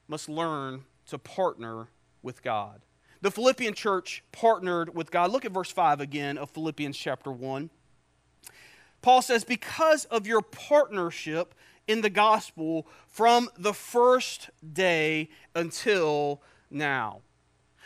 must 0.08 0.28
learn 0.28 0.84
to 1.06 1.18
partner 1.18 1.88
with 2.22 2.42
God. 2.42 2.82
The 3.20 3.30
Philippian 3.30 3.74
church 3.74 4.24
partnered 4.32 4.94
with 4.94 5.10
God. 5.10 5.30
Look 5.30 5.44
at 5.44 5.52
verse 5.52 5.70
5 5.70 6.00
again 6.00 6.38
of 6.38 6.50
Philippians 6.50 6.96
chapter 6.96 7.30
1. 7.30 7.70
Paul 9.00 9.22
says, 9.22 9.44
Because 9.44 10.04
of 10.06 10.26
your 10.26 10.42
partnership 10.42 11.54
in 11.86 12.00
the 12.00 12.10
gospel 12.10 12.86
from 13.08 13.48
the 13.56 13.74
first 13.74 14.50
day 14.72 15.28
until 15.54 16.42
now. 16.70 17.20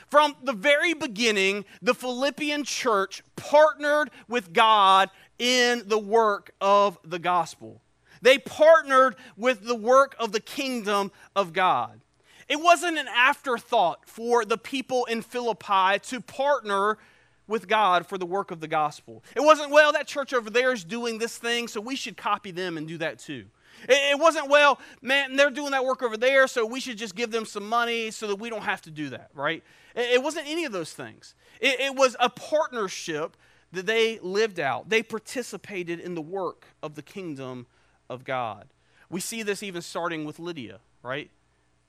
From 0.06 0.36
the 0.42 0.52
very 0.52 0.94
beginning, 0.94 1.64
the 1.82 1.94
Philippian 1.94 2.64
church 2.64 3.22
partnered 3.34 4.10
with 4.28 4.52
God 4.52 5.10
in 5.38 5.82
the 5.86 5.98
work 5.98 6.52
of 6.60 6.98
the 7.04 7.18
gospel. 7.18 7.82
They 8.22 8.38
partnered 8.38 9.16
with 9.36 9.66
the 9.66 9.74
work 9.74 10.14
of 10.18 10.32
the 10.32 10.40
kingdom 10.40 11.12
of 11.34 11.52
God. 11.52 12.00
It 12.48 12.60
wasn't 12.60 12.98
an 12.98 13.08
afterthought 13.08 14.08
for 14.08 14.44
the 14.44 14.56
people 14.56 15.04
in 15.06 15.22
Philippi 15.22 15.98
to 16.04 16.20
partner 16.20 16.98
with 17.48 17.68
God 17.68 18.06
for 18.06 18.18
the 18.18 18.26
work 18.26 18.50
of 18.50 18.60
the 18.60 18.68
gospel. 18.68 19.22
It 19.34 19.40
wasn't, 19.40 19.70
well, 19.70 19.92
that 19.92 20.06
church 20.06 20.32
over 20.32 20.50
there 20.50 20.72
is 20.72 20.84
doing 20.84 21.18
this 21.18 21.36
thing, 21.38 21.68
so 21.68 21.80
we 21.80 21.96
should 21.96 22.16
copy 22.16 22.50
them 22.50 22.76
and 22.76 22.86
do 22.86 22.98
that 22.98 23.18
too. 23.18 23.46
It 23.88 24.18
wasn't, 24.18 24.48
well, 24.48 24.80
man, 25.02 25.36
they're 25.36 25.50
doing 25.50 25.72
that 25.72 25.84
work 25.84 26.02
over 26.02 26.16
there, 26.16 26.46
so 26.46 26.66
we 26.66 26.80
should 26.80 26.98
just 26.98 27.14
give 27.14 27.30
them 27.30 27.44
some 27.44 27.68
money 27.68 28.10
so 28.10 28.26
that 28.28 28.36
we 28.36 28.50
don't 28.50 28.62
have 28.62 28.82
to 28.82 28.90
do 28.90 29.10
that, 29.10 29.30
right? 29.34 29.62
It 29.94 30.22
wasn't 30.22 30.48
any 30.48 30.64
of 30.64 30.72
those 30.72 30.92
things. 30.92 31.34
It, 31.60 31.80
it 31.80 31.94
was 31.94 32.16
a 32.20 32.28
partnership 32.28 33.36
that 33.72 33.86
they 33.86 34.18
lived 34.20 34.60
out. 34.60 34.88
They 34.88 35.02
participated 35.02 36.00
in 36.00 36.14
the 36.14 36.22
work 36.22 36.66
of 36.82 36.94
the 36.94 37.02
kingdom 37.02 37.66
of 38.08 38.24
God. 38.24 38.68
We 39.10 39.20
see 39.20 39.42
this 39.42 39.62
even 39.62 39.82
starting 39.82 40.24
with 40.24 40.38
Lydia, 40.38 40.80
right? 41.02 41.30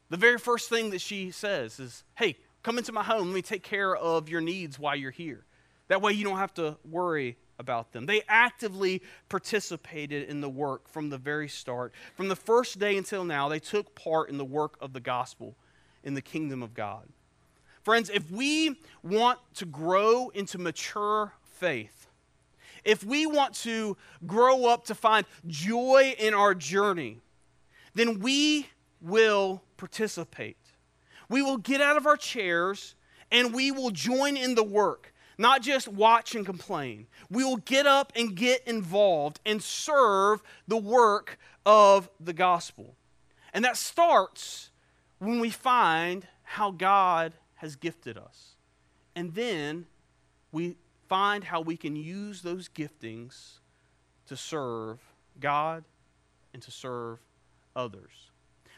The 0.10 0.18
very 0.18 0.38
first 0.38 0.70
thing 0.70 0.92
that 0.92 1.02
she 1.02 1.32
says 1.32 1.80
is, 1.80 2.04
Hey, 2.16 2.38
come 2.64 2.78
into 2.78 2.92
my 2.92 3.04
home. 3.04 3.28
Let 3.28 3.36
me 3.36 3.42
take 3.42 3.64
care 3.64 3.96
of 3.96 4.30
your 4.30 4.42
needs 4.42 4.80
while 4.80 4.96
you're 4.96 5.12
here. 5.12 5.46
That 5.88 6.02
way 6.02 6.14
you 6.14 6.24
don't 6.24 6.38
have 6.38 6.54
to 6.56 6.78
worry 6.84 7.38
about 7.60 7.92
them. 7.92 8.06
They 8.06 8.22
actively 8.28 9.02
participated 9.30 10.30
in 10.30 10.42
the 10.42 10.50
work 10.50 10.88
from 10.88 11.10
the 11.10 11.18
very 11.18 11.48
start. 11.50 11.94
From 12.16 12.28
the 12.28 12.36
first 12.36 12.80
day 12.80 12.98
until 12.98 13.24
now, 13.24 13.50
they 13.50 13.60
took 13.60 13.96
part 13.96 14.30
in 14.30 14.38
the 14.38 14.46
work 14.46 14.78
of 14.82 14.94
the 14.94 15.00
gospel 15.00 15.56
in 16.04 16.14
the 16.14 16.22
kingdom 16.22 16.62
of 16.64 16.74
God. 16.74 17.08
Friends, 17.84 18.10
if 18.10 18.30
we 18.30 18.80
want 19.02 19.40
to 19.56 19.66
grow 19.66 20.30
into 20.30 20.58
mature 20.58 21.34
faith, 21.44 22.08
if 22.84 23.04
we 23.04 23.26
want 23.26 23.54
to 23.56 23.98
grow 24.26 24.66
up 24.66 24.86
to 24.86 24.96
find 24.96 25.26
joy 25.48 26.16
in 26.18 26.34
our 26.34 26.54
journey, 26.54 27.22
then 27.94 28.20
we 28.20 28.68
will 29.02 29.62
participate. 29.78 30.58
We 31.30 31.42
will 31.42 31.58
get 31.58 31.82
out 31.82 31.98
of 31.98 32.06
our 32.06 32.18
chairs 32.18 32.96
and 33.32 33.54
we 33.54 33.72
will 33.72 33.92
join 33.92 34.38
in 34.38 34.56
the 34.56 34.64
work, 34.64 35.14
not 35.38 35.62
just 35.62 35.88
watch 35.88 36.36
and 36.36 36.46
complain. 36.46 37.08
We 37.30 37.44
will 37.44 37.58
get 37.58 37.86
up 37.86 38.12
and 38.16 38.36
get 38.36 38.68
involved 38.68 39.40
and 39.46 39.62
serve 39.62 40.42
the 40.68 40.78
work 40.78 41.38
of 41.66 42.10
the 42.20 42.34
gospel. 42.34 42.96
And 43.54 43.64
that 43.66 43.78
starts 43.78 44.72
when 45.20 45.40
we 45.40 45.50
find 45.50 46.28
how 46.44 46.72
God 46.72 47.34
has 47.56 47.76
gifted 47.76 48.18
us. 48.18 48.56
And 49.16 49.34
then 49.34 49.86
we 50.52 50.76
find 51.08 51.44
how 51.44 51.62
we 51.62 51.78
can 51.78 51.96
use 51.96 52.42
those 52.42 52.70
giftings 52.70 53.60
to 54.28 54.38
serve 54.38 55.00
God 55.40 55.84
and 56.54 56.62
to 56.64 56.72
serve 56.72 57.20
others. 57.76 58.32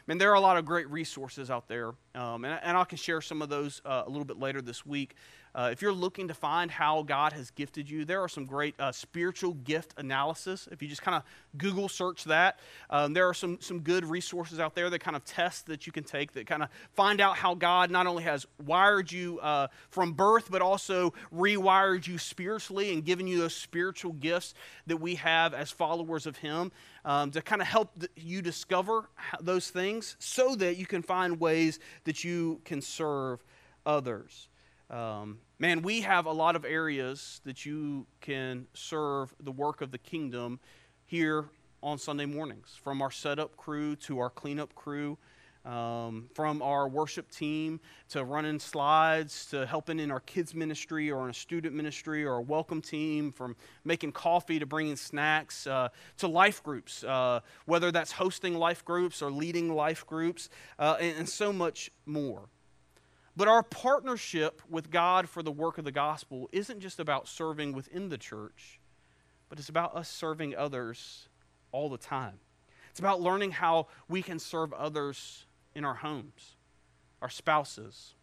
Man, 0.06 0.18
there 0.18 0.30
are 0.30 0.34
a 0.34 0.40
lot 0.40 0.56
of 0.56 0.64
great 0.64 0.90
resources 0.90 1.50
out 1.50 1.68
there, 1.68 1.92
um, 2.14 2.44
and, 2.44 2.58
and 2.62 2.76
I 2.76 2.84
can 2.84 2.98
share 2.98 3.20
some 3.20 3.42
of 3.42 3.48
those 3.48 3.80
uh, 3.84 4.02
a 4.06 4.10
little 4.10 4.24
bit 4.24 4.38
later 4.38 4.60
this 4.60 4.84
week. 4.84 5.14
Uh, 5.54 5.70
if 5.72 5.82
you're 5.82 5.92
looking 5.92 6.28
to 6.28 6.34
find 6.34 6.70
how 6.70 7.02
God 7.02 7.32
has 7.32 7.50
gifted 7.50 7.90
you, 7.90 8.04
there 8.04 8.20
are 8.20 8.28
some 8.28 8.44
great 8.44 8.74
uh, 8.78 8.92
spiritual 8.92 9.54
gift 9.54 9.94
analysis. 9.96 10.68
If 10.70 10.80
you 10.82 10.88
just 10.88 11.02
kind 11.02 11.16
of 11.16 11.22
Google 11.58 11.88
search 11.88 12.24
that, 12.24 12.60
um, 12.88 13.12
there 13.12 13.28
are 13.28 13.34
some, 13.34 13.58
some 13.60 13.80
good 13.80 14.04
resources 14.04 14.60
out 14.60 14.74
there 14.74 14.88
that 14.90 15.00
kind 15.00 15.16
of 15.16 15.24
test 15.24 15.66
that 15.66 15.86
you 15.86 15.92
can 15.92 16.04
take 16.04 16.32
that 16.32 16.46
kind 16.46 16.62
of 16.62 16.68
find 16.92 17.20
out 17.20 17.36
how 17.36 17.54
God 17.54 17.90
not 17.90 18.06
only 18.06 18.22
has 18.22 18.46
wired 18.64 19.10
you 19.10 19.40
uh, 19.40 19.68
from 19.90 20.12
birth, 20.12 20.50
but 20.50 20.62
also 20.62 21.12
rewired 21.34 22.06
you 22.06 22.18
spiritually 22.18 22.92
and 22.92 23.04
given 23.04 23.26
you 23.26 23.38
those 23.38 23.54
spiritual 23.54 24.12
gifts 24.12 24.54
that 24.86 24.98
we 24.98 25.16
have 25.16 25.52
as 25.54 25.70
followers 25.70 26.26
of 26.26 26.36
Him 26.36 26.70
um, 27.04 27.30
to 27.32 27.42
kind 27.42 27.60
of 27.60 27.68
help 27.68 27.90
you 28.16 28.42
discover 28.42 29.08
those 29.40 29.70
things 29.70 30.16
so 30.18 30.54
that 30.56 30.76
you 30.76 30.86
can 30.86 31.02
find 31.02 31.40
ways 31.40 31.78
that 32.04 32.22
you 32.22 32.60
can 32.64 32.80
serve 32.80 33.42
others. 33.84 34.48
Um, 34.90 35.38
man, 35.60 35.82
we 35.82 36.00
have 36.00 36.26
a 36.26 36.32
lot 36.32 36.56
of 36.56 36.64
areas 36.64 37.40
that 37.44 37.64
you 37.64 38.06
can 38.20 38.66
serve 38.74 39.32
the 39.38 39.52
work 39.52 39.82
of 39.82 39.92
the 39.92 39.98
kingdom 39.98 40.58
here 41.06 41.48
on 41.80 41.96
Sunday 41.96 42.26
mornings, 42.26 42.76
from 42.82 43.00
our 43.00 43.10
setup 43.10 43.56
crew 43.56 43.94
to 43.96 44.18
our 44.18 44.30
cleanup 44.30 44.74
crew. 44.74 45.16
um, 45.64 46.30
from 46.34 46.62
our 46.62 46.88
worship 46.88 47.30
team 47.30 47.80
to 48.08 48.24
running 48.24 48.58
slides 48.58 49.46
to 49.46 49.66
helping 49.66 50.00
in 50.00 50.10
our 50.10 50.20
kids 50.20 50.54
ministry 50.54 51.10
or 51.10 51.24
in 51.24 51.30
a 51.30 51.34
student 51.34 51.74
ministry 51.74 52.24
or 52.24 52.36
a 52.36 52.40
welcome 52.40 52.80
team 52.80 53.30
from 53.30 53.54
making 53.84 54.10
coffee 54.10 54.58
to 54.58 54.64
bringing 54.64 54.96
snacks 54.96 55.66
uh, 55.66 55.88
to 56.16 56.26
life 56.26 56.62
groups 56.62 57.04
uh, 57.04 57.40
whether 57.66 57.92
that's 57.92 58.12
hosting 58.12 58.54
life 58.54 58.82
groups 58.86 59.20
or 59.20 59.30
leading 59.30 59.74
life 59.74 60.06
groups 60.06 60.48
uh, 60.78 60.96
and, 60.98 61.18
and 61.18 61.28
so 61.28 61.52
much 61.52 61.90
more 62.06 62.48
but 63.40 63.48
our 63.48 63.62
partnership 63.62 64.60
with 64.68 64.90
god 64.90 65.26
for 65.26 65.42
the 65.42 65.50
work 65.50 65.78
of 65.78 65.84
the 65.84 65.92
gospel 65.92 66.48
isn't 66.52 66.80
just 66.80 67.00
about 67.00 67.26
serving 67.26 67.72
within 67.72 68.10
the 68.10 68.18
church 68.18 68.78
but 69.48 69.58
it's 69.58 69.70
about 69.70 69.96
us 69.96 70.08
serving 70.08 70.54
others 70.54 71.28
all 71.72 71.88
the 71.88 71.98
time 71.98 72.38
it's 72.90 72.98
about 72.98 73.20
learning 73.20 73.52
how 73.52 73.86
we 74.08 74.20
can 74.20 74.38
serve 74.38 74.72
others 74.72 75.46
in 75.74 75.84
our 75.84 75.94
homes, 75.94 76.56
our 77.22 77.30
spouses, 77.30 78.14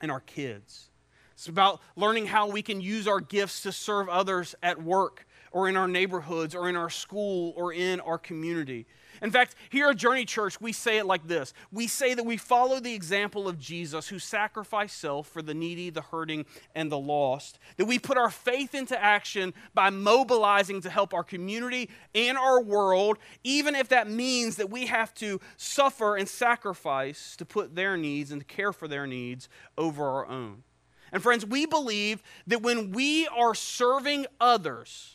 and 0.00 0.10
our 0.10 0.20
kids. 0.20 0.90
It's 1.32 1.48
about 1.48 1.80
learning 1.96 2.26
how 2.26 2.48
we 2.48 2.62
can 2.62 2.80
use 2.80 3.08
our 3.08 3.20
gifts 3.20 3.62
to 3.62 3.72
serve 3.72 4.08
others 4.08 4.54
at 4.62 4.80
work 4.80 5.26
or 5.50 5.68
in 5.68 5.76
our 5.76 5.88
neighborhoods 5.88 6.54
or 6.54 6.68
in 6.68 6.76
our 6.76 6.90
school 6.90 7.52
or 7.56 7.72
in 7.72 8.00
our 8.00 8.18
community. 8.18 8.86
In 9.22 9.30
fact, 9.30 9.54
here 9.70 9.88
at 9.88 9.96
Journey 9.96 10.24
Church, 10.24 10.60
we 10.60 10.72
say 10.72 10.98
it 10.98 11.06
like 11.06 11.26
this 11.26 11.52
We 11.72 11.86
say 11.86 12.14
that 12.14 12.24
we 12.24 12.36
follow 12.36 12.80
the 12.80 12.94
example 12.94 13.48
of 13.48 13.58
Jesus 13.58 14.08
who 14.08 14.18
sacrificed 14.18 14.98
self 14.98 15.28
for 15.28 15.42
the 15.42 15.54
needy, 15.54 15.90
the 15.90 16.02
hurting, 16.02 16.46
and 16.74 16.90
the 16.90 16.98
lost. 16.98 17.58
That 17.76 17.86
we 17.86 17.98
put 17.98 18.18
our 18.18 18.30
faith 18.30 18.74
into 18.74 19.00
action 19.00 19.54
by 19.74 19.90
mobilizing 19.90 20.80
to 20.82 20.90
help 20.90 21.14
our 21.14 21.24
community 21.24 21.90
and 22.14 22.36
our 22.36 22.62
world, 22.62 23.18
even 23.42 23.74
if 23.74 23.88
that 23.88 24.08
means 24.08 24.56
that 24.56 24.70
we 24.70 24.86
have 24.86 25.14
to 25.14 25.40
suffer 25.56 26.16
and 26.16 26.28
sacrifice 26.28 27.36
to 27.36 27.44
put 27.44 27.74
their 27.74 27.96
needs 27.96 28.30
and 28.30 28.40
to 28.40 28.46
care 28.46 28.72
for 28.72 28.88
their 28.88 29.06
needs 29.06 29.48
over 29.78 30.08
our 30.08 30.26
own. 30.26 30.62
And 31.12 31.22
friends, 31.22 31.46
we 31.46 31.64
believe 31.64 32.22
that 32.48 32.62
when 32.62 32.90
we 32.90 33.28
are 33.28 33.54
serving 33.54 34.26
others, 34.40 35.13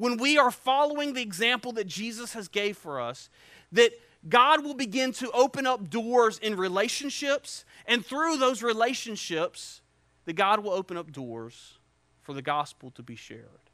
when 0.00 0.16
we 0.16 0.38
are 0.38 0.50
following 0.50 1.12
the 1.12 1.20
example 1.20 1.72
that 1.72 1.86
Jesus 1.86 2.32
has 2.32 2.48
gave 2.48 2.78
for 2.78 2.98
us, 2.98 3.28
that 3.70 3.92
God 4.26 4.64
will 4.64 4.72
begin 4.72 5.12
to 5.12 5.30
open 5.32 5.66
up 5.66 5.90
doors 5.90 6.38
in 6.38 6.56
relationships, 6.56 7.66
and 7.84 8.04
through 8.04 8.38
those 8.38 8.62
relationships, 8.62 9.82
that 10.24 10.32
God 10.32 10.64
will 10.64 10.72
open 10.72 10.96
up 10.96 11.12
doors 11.12 11.74
for 12.22 12.32
the 12.32 12.40
gospel 12.40 12.90
to 12.92 13.02
be 13.02 13.14
shared. 13.14 13.68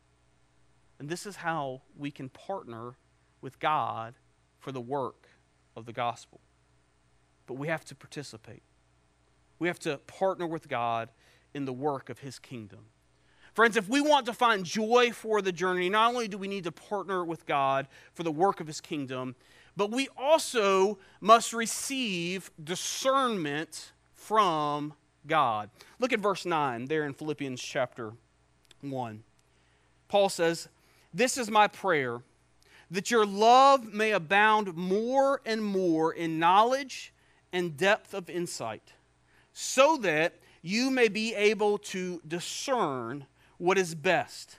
And 0.98 1.08
this 1.08 1.26
is 1.26 1.36
how 1.36 1.82
we 1.96 2.10
can 2.10 2.28
partner 2.28 2.94
with 3.40 3.60
God 3.60 4.14
for 4.58 4.72
the 4.72 4.80
work 4.80 5.28
of 5.76 5.86
the 5.86 5.92
gospel. 5.92 6.40
But 7.46 7.54
we 7.54 7.68
have 7.68 7.84
to 7.84 7.94
participate. 7.94 8.64
We 9.60 9.68
have 9.68 9.78
to 9.80 9.98
partner 9.98 10.48
with 10.48 10.68
God 10.68 11.10
in 11.54 11.66
the 11.66 11.72
work 11.72 12.10
of 12.10 12.18
his 12.18 12.40
kingdom. 12.40 12.86
Friends, 13.57 13.79
if 13.79 13.88
we 13.88 14.03
want 14.03 14.27
to 14.27 14.35
find 14.35 14.66
joy 14.66 15.12
for 15.12 15.40
the 15.40 15.51
journey, 15.51 15.88
not 15.88 16.11
only 16.11 16.29
do 16.29 16.37
we 16.37 16.47
need 16.47 16.64
to 16.64 16.73
partner 16.73 17.25
with 17.25 17.47
God 17.47 17.88
for 18.12 18.23
the 18.23 18.31
work 18.31 18.61
of 18.61 18.66
his 18.66 18.83
kingdom, 18.83 19.35
but 19.79 19.90
we 19.90 20.09
also 20.14 20.99
must 21.23 21.55
receive 21.55 22.51
discernment 22.62 23.92
from 24.12 24.92
God. 25.27 25.71
Look 25.99 26.12
at 26.12 26.21
verse 26.21 26.45
9 26.45 26.85
there 26.85 27.07
in 27.07 27.14
Philippians 27.14 27.62
chapter 27.62 28.12
1. 28.83 29.23
Paul 30.09 30.29
says, 30.29 30.69
This 31.14 31.38
is 31.38 31.51
my 31.51 31.66
prayer, 31.66 32.21
that 32.90 33.11
your 33.11 33.25
love 33.25 33.90
may 33.90 34.11
abound 34.11 34.77
more 34.77 35.40
and 35.47 35.64
more 35.64 36.12
in 36.12 36.38
knowledge 36.38 37.11
and 37.55 37.75
depth 37.75 38.12
of 38.12 38.29
insight, 38.29 38.92
so 39.55 39.97
that 40.03 40.35
you 40.61 40.90
may 40.90 41.09
be 41.09 41.35
able 41.35 41.79
to 41.79 42.21
discern 42.29 43.25
what 43.59 43.79
is 43.79 43.95
best 43.95 44.57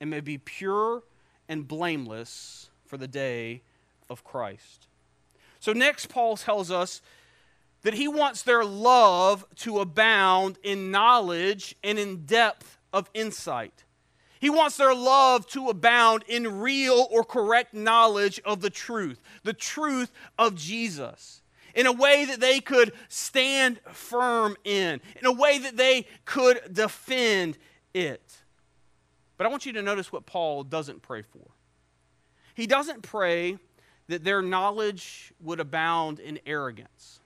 and 0.00 0.10
may 0.10 0.20
be 0.20 0.38
pure 0.38 1.02
and 1.48 1.66
blameless 1.66 2.70
for 2.86 2.96
the 2.96 3.08
day 3.08 3.62
of 4.08 4.24
Christ. 4.24 4.86
So, 5.58 5.72
next, 5.72 6.06
Paul 6.06 6.36
tells 6.36 6.70
us 6.70 7.00
that 7.82 7.94
he 7.94 8.08
wants 8.08 8.42
their 8.42 8.64
love 8.64 9.44
to 9.56 9.80
abound 9.80 10.58
in 10.62 10.90
knowledge 10.90 11.74
and 11.82 11.98
in 11.98 12.24
depth 12.24 12.78
of 12.92 13.10
insight. 13.14 13.84
He 14.40 14.50
wants 14.50 14.76
their 14.76 14.94
love 14.94 15.46
to 15.48 15.68
abound 15.68 16.24
in 16.28 16.60
real 16.60 17.08
or 17.10 17.24
correct 17.24 17.74
knowledge 17.74 18.40
of 18.44 18.60
the 18.60 18.70
truth, 18.70 19.20
the 19.44 19.52
truth 19.52 20.12
of 20.38 20.54
Jesus, 20.54 21.42
in 21.74 21.86
a 21.86 21.92
way 21.92 22.24
that 22.26 22.40
they 22.40 22.60
could 22.60 22.92
stand 23.08 23.80
firm 23.92 24.56
in, 24.64 25.00
in 25.18 25.26
a 25.26 25.32
way 25.32 25.58
that 25.58 25.76
they 25.76 26.06
could 26.24 26.60
defend 26.72 27.56
it. 27.96 28.42
But 29.36 29.46
I 29.46 29.50
want 29.50 29.66
you 29.66 29.72
to 29.72 29.82
notice 29.82 30.12
what 30.12 30.26
Paul 30.26 30.62
doesn't 30.62 31.02
pray 31.02 31.22
for. 31.22 31.48
He 32.54 32.66
doesn't 32.66 33.02
pray 33.02 33.58
that 34.08 34.22
their 34.22 34.42
knowledge 34.42 35.32
would 35.40 35.60
abound 35.60 36.20
in 36.20 36.38
arrogance. 36.46 37.20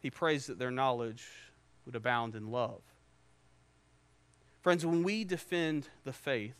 He 0.00 0.10
prays 0.10 0.46
that 0.46 0.58
their 0.58 0.70
knowledge 0.70 1.26
would 1.84 1.96
abound 1.96 2.34
in 2.34 2.50
love. 2.50 2.80
Friends, 4.60 4.84
when 4.84 5.02
we 5.02 5.24
defend 5.24 5.88
the 6.04 6.12
faith, 6.12 6.54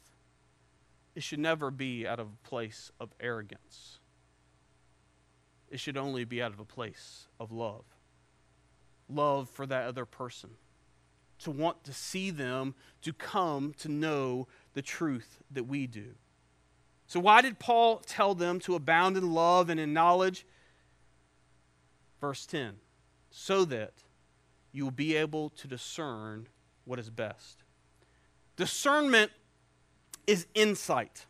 it 1.14 1.22
should 1.22 1.38
never 1.38 1.70
be 1.70 2.06
out 2.06 2.18
of 2.18 2.28
a 2.28 2.48
place 2.48 2.90
of 2.98 3.10
arrogance. 3.20 3.98
It 5.70 5.78
should 5.78 5.96
only 5.96 6.24
be 6.24 6.42
out 6.42 6.52
of 6.52 6.60
a 6.60 6.64
place 6.64 7.28
of 7.38 7.52
love. 7.52 7.84
Love 9.08 9.48
for 9.48 9.66
that 9.66 9.86
other 9.86 10.04
person 10.04 10.50
to 11.44 11.50
want 11.50 11.84
to 11.84 11.92
see 11.92 12.30
them 12.30 12.74
to 13.02 13.12
come 13.12 13.74
to 13.78 13.88
know 13.88 14.46
the 14.74 14.82
truth 14.82 15.38
that 15.50 15.64
we 15.64 15.86
do. 15.86 16.14
So, 17.06 17.18
why 17.18 17.42
did 17.42 17.58
Paul 17.58 17.98
tell 17.98 18.34
them 18.34 18.60
to 18.60 18.74
abound 18.74 19.16
in 19.16 19.32
love 19.32 19.68
and 19.68 19.80
in 19.80 19.92
knowledge? 19.92 20.46
Verse 22.20 22.46
10 22.46 22.76
so 23.30 23.64
that 23.64 23.92
you 24.72 24.84
will 24.84 24.90
be 24.90 25.16
able 25.16 25.50
to 25.50 25.68
discern 25.68 26.48
what 26.84 26.98
is 26.98 27.10
best. 27.10 27.62
Discernment 28.56 29.30
is 30.26 30.46
insight. 30.54 31.26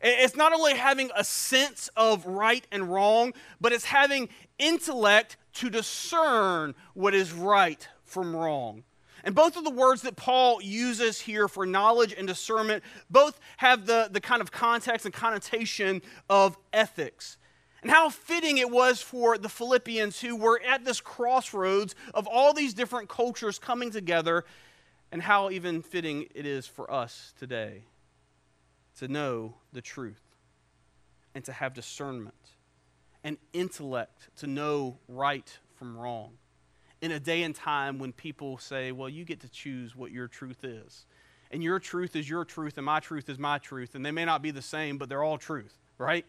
It's 0.00 0.36
not 0.36 0.52
only 0.52 0.74
having 0.74 1.10
a 1.16 1.24
sense 1.24 1.88
of 1.96 2.24
right 2.26 2.64
and 2.70 2.92
wrong, 2.92 3.32
but 3.60 3.72
it's 3.72 3.86
having 3.86 4.28
intellect 4.58 5.36
to 5.54 5.70
discern 5.70 6.74
what 6.94 7.14
is 7.14 7.32
right 7.32 7.88
from 8.04 8.36
wrong. 8.36 8.84
And 9.24 9.34
both 9.34 9.56
of 9.56 9.64
the 9.64 9.70
words 9.70 10.02
that 10.02 10.16
Paul 10.16 10.62
uses 10.62 11.20
here 11.20 11.48
for 11.48 11.66
knowledge 11.66 12.14
and 12.16 12.26
discernment 12.26 12.84
both 13.10 13.40
have 13.58 13.86
the, 13.86 14.08
the 14.10 14.20
kind 14.20 14.40
of 14.40 14.52
context 14.52 15.04
and 15.04 15.14
connotation 15.14 16.02
of 16.30 16.56
ethics. 16.72 17.36
And 17.82 17.90
how 17.90 18.10
fitting 18.10 18.58
it 18.58 18.70
was 18.70 19.00
for 19.00 19.38
the 19.38 19.48
Philippians 19.48 20.20
who 20.20 20.36
were 20.36 20.60
at 20.66 20.84
this 20.84 21.00
crossroads 21.00 21.94
of 22.14 22.26
all 22.26 22.52
these 22.52 22.74
different 22.74 23.08
cultures 23.08 23.58
coming 23.58 23.90
together, 23.90 24.44
and 25.12 25.22
how 25.22 25.50
even 25.50 25.82
fitting 25.82 26.26
it 26.34 26.44
is 26.44 26.66
for 26.66 26.90
us 26.90 27.32
today 27.38 27.84
to 28.98 29.08
know 29.08 29.54
the 29.72 29.80
truth 29.80 30.22
and 31.34 31.44
to 31.44 31.52
have 31.52 31.72
discernment 31.72 32.34
and 33.24 33.38
intellect 33.52 34.28
to 34.36 34.46
know 34.46 34.98
right 35.08 35.58
from 35.76 35.96
wrong 35.96 36.32
in 37.00 37.12
a 37.12 37.20
day 37.20 37.42
and 37.42 37.54
time 37.54 37.98
when 37.98 38.12
people 38.12 38.58
say, 38.58 38.92
well, 38.92 39.08
you 39.08 39.24
get 39.24 39.40
to 39.40 39.48
choose 39.48 39.94
what 39.94 40.10
your 40.10 40.28
truth 40.28 40.64
is. 40.64 41.06
And 41.50 41.62
your 41.62 41.78
truth 41.78 42.16
is 42.16 42.28
your 42.28 42.44
truth, 42.44 42.76
and 42.76 42.84
my 42.84 43.00
truth 43.00 43.28
is 43.28 43.38
my 43.38 43.58
truth. 43.58 43.94
And 43.94 44.04
they 44.04 44.10
may 44.10 44.24
not 44.24 44.42
be 44.42 44.50
the 44.50 44.62
same, 44.62 44.98
but 44.98 45.08
they're 45.08 45.22
all 45.22 45.38
truth, 45.38 45.78
right? 45.96 46.26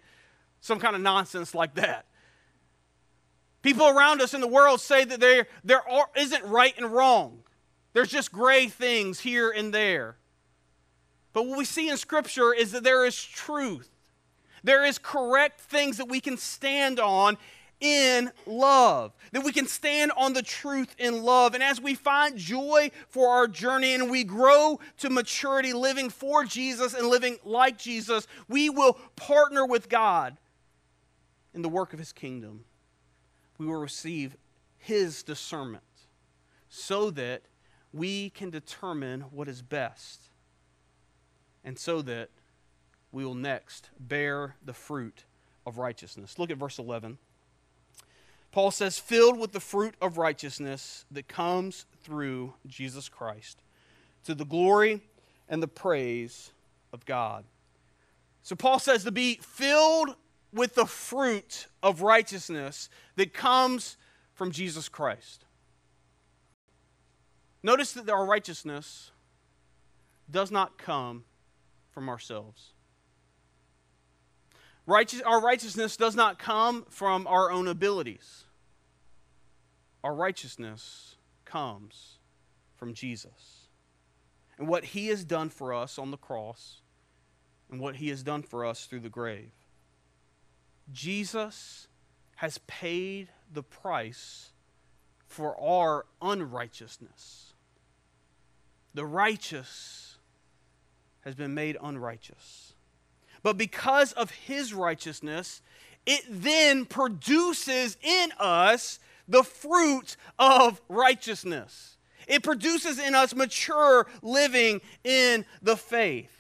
Some 0.62 0.80
kind 0.80 0.96
of 0.96 1.02
nonsense 1.02 1.54
like 1.54 1.76
that. 1.76 2.06
People 3.62 3.88
around 3.88 4.22
us 4.22 4.34
in 4.34 4.42
the 4.42 4.48
world 4.48 4.80
say 4.80 5.04
that 5.04 5.20
there, 5.20 5.48
there 5.64 5.88
are, 5.90 6.10
isn't 6.16 6.46
right 6.46 6.74
and 6.78 6.92
wrong. 6.92 7.40
There's 7.94 8.10
just 8.10 8.32
gray 8.32 8.68
things 8.68 9.20
here 9.20 9.50
and 9.50 9.74
there. 9.74 10.16
But 11.34 11.46
what 11.46 11.58
we 11.58 11.66
see 11.66 11.90
in 11.90 11.98
Scripture 11.98 12.54
is 12.54 12.72
that 12.72 12.84
there 12.84 13.06
is 13.06 13.22
truth. 13.22 13.90
There 14.64 14.86
is 14.86 14.98
correct 14.98 15.60
things 15.60 15.98
that 15.98 16.08
we 16.08 16.20
can 16.22 16.38
stand 16.38 17.00
on 17.00 17.38
in 17.80 18.32
love, 18.46 19.14
that 19.32 19.44
we 19.44 19.52
can 19.52 19.68
stand 19.68 20.12
on 20.18 20.34
the 20.34 20.42
truth 20.42 20.96
in 20.98 21.24
love. 21.24 21.54
And 21.54 21.64
as 21.64 21.80
we 21.80 21.96
find 21.96 22.38
joy 22.38 22.92
for 23.08 23.30
our 23.30 23.48
journey 23.48 23.94
and 23.94 24.10
we 24.10 24.24
grow 24.24 24.80
to 24.98 25.10
maturity, 25.10 25.74
living 25.74 26.10
for 26.10 26.44
Jesus 26.44 26.94
and 26.94 27.08
living 27.08 27.38
like 27.44 27.78
Jesus, 27.78 28.28
we 28.48 28.70
will 28.70 28.94
partner 29.16 29.66
with 29.66 29.90
God 29.90 30.38
in 31.54 31.62
the 31.62 31.70
work 31.70 31.94
of 31.94 32.00
His 32.00 32.12
kingdom. 32.12 32.66
We 33.58 33.66
will 33.66 33.80
receive 33.80 34.36
His 34.78 35.24
discernment 35.24 35.84
so 36.70 37.10
that 37.12 37.44
we 37.92 38.30
can 38.30 38.50
determine 38.50 39.22
what 39.32 39.48
is 39.48 39.62
best 39.62 40.22
and 41.64 41.78
so 41.78 42.02
that 42.04 42.30
we 43.12 43.26
will 43.26 43.36
next 43.36 43.90
bear 44.00 44.56
the 44.64 44.74
fruit 44.74 45.26
of 45.66 45.78
righteousness. 45.78 46.38
Look 46.38 46.52
at 46.52 46.58
verse 46.58 46.78
11. 46.78 47.18
Paul 48.52 48.72
says, 48.72 48.98
filled 48.98 49.40
with 49.40 49.52
the 49.52 49.60
fruit 49.60 49.96
of 50.02 50.18
righteousness 50.18 51.06
that 51.12 51.28
comes 51.28 51.86
through 52.04 52.54
Jesus 52.66 53.08
Christ, 53.08 53.62
to 54.26 54.34
the 54.34 54.46
glory 54.46 55.02
and 55.48 55.62
the 55.62 55.68
praise 55.68 56.52
of 56.92 57.06
God. 57.06 57.46
So 58.42 58.56
Paul 58.56 58.80
says 58.80 59.04
to 59.04 59.12
be 59.12 59.40
filled 59.42 60.16
with 60.52 60.74
the 60.74 60.86
fruit 60.86 61.68
of 61.84 62.02
righteousness 62.02 62.90
that 63.16 63.34
comes 63.34 63.98
from 64.34 64.52
Jesus 64.52 64.90
Christ. 64.90 65.46
Notice 67.62 67.92
that 67.94 68.10
our 68.10 68.26
righteousness 68.26 69.12
does 70.32 70.50
not 70.50 70.78
come 70.78 71.26
from 71.92 72.10
ourselves. 72.10 72.72
Righteous, 74.90 75.22
our 75.22 75.40
righteousness 75.40 75.96
does 75.98 76.16
not 76.16 76.40
come 76.40 76.84
from 76.90 77.28
our 77.28 77.52
own 77.52 77.68
abilities. 77.68 78.46
Our 80.04 80.16
righteousness 80.16 81.16
comes 81.46 82.18
from 82.76 82.96
Jesus. 82.96 83.68
And 84.58 84.68
what 84.68 84.86
he 84.86 85.10
has 85.10 85.24
done 85.24 85.50
for 85.50 85.76
us 85.76 86.00
on 86.00 86.10
the 86.10 86.18
cross, 86.18 86.82
and 87.70 87.80
what 87.80 87.98
he 87.98 88.10
has 88.10 88.24
done 88.24 88.42
for 88.42 88.66
us 88.66 88.86
through 88.86 89.02
the 89.02 89.10
grave. 89.10 89.52
Jesus 90.92 91.88
has 92.38 92.58
paid 92.66 93.30
the 93.54 93.62
price 93.62 94.54
for 95.28 95.56
our 95.62 96.08
unrighteousness. 96.20 97.54
The 98.96 99.06
righteous 99.06 100.18
has 101.22 101.36
been 101.36 101.54
made 101.54 101.78
unrighteous. 101.80 102.69
But 103.44 103.58
because 103.58 104.14
of 104.14 104.32
his 104.32 104.74
righteousness, 104.74 105.62
it 106.06 106.24
then 106.30 106.86
produces 106.86 107.98
in 108.02 108.32
us 108.40 109.00
the 109.28 109.44
fruit 109.44 110.18
of 110.38 110.82
righteousness. 110.90 111.98
It 112.28 112.44
produces 112.44 113.00
in 113.00 113.16
us 113.16 113.36
mature 113.36 114.08
living 114.22 114.82
in 115.04 115.46
the 115.62 115.78
faith. 115.78 116.32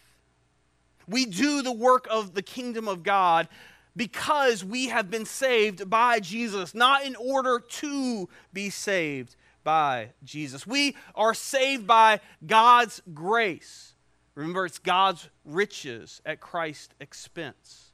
We 1.07 1.25
do 1.25 1.61
the 1.61 1.71
work 1.71 2.07
of 2.09 2.35
the 2.35 2.43
kingdom 2.43 2.87
of 2.87 3.03
God 3.03 3.47
because 3.95 4.63
we 4.63 4.89
have 4.89 5.09
been 5.09 5.25
saved 5.25 5.89
by 5.89 6.19
Jesus, 6.19 6.75
not 6.75 7.03
in 7.03 7.15
order 7.15 7.59
to 7.59 8.29
be 8.53 8.69
saved 8.69 9.35
by 9.63 10.11
Jesus. 10.23 10.65
We 10.65 10.95
are 11.15 11.33
saved 11.33 11.87
by 11.87 12.21
God's 12.45 13.01
grace. 13.13 13.93
Remember, 14.39 14.65
it's 14.65 14.79
God's 14.79 15.27
riches 15.43 16.21
at 16.25 16.39
Christ's 16.39 16.93
expense. 17.01 17.91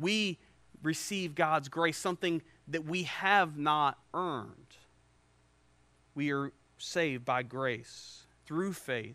We 0.00 0.40
receive 0.82 1.36
God's 1.36 1.68
grace, 1.68 1.96
something 1.96 2.42
that 2.66 2.86
we 2.86 3.04
have 3.04 3.56
not 3.56 3.96
earned. 4.12 4.76
We 6.16 6.32
are 6.32 6.50
saved 6.78 7.24
by 7.24 7.44
grace 7.44 8.24
through 8.46 8.72
faith 8.72 9.14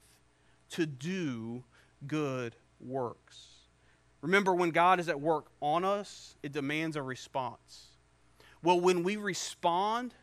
to 0.69 0.85
do 0.85 1.65
good 2.07 2.55
works. 2.79 3.47
Remember, 4.21 4.55
when 4.55 4.71
God 4.71 5.01
is 5.01 5.09
at 5.09 5.19
work 5.19 5.47
on 5.59 5.83
us, 5.83 6.37
it 6.41 6.53
demands 6.53 6.95
a 6.95 7.01
response. 7.01 7.87
Well, 8.63 8.79
when 8.79 9.03
we 9.03 9.17
respond 9.17 10.13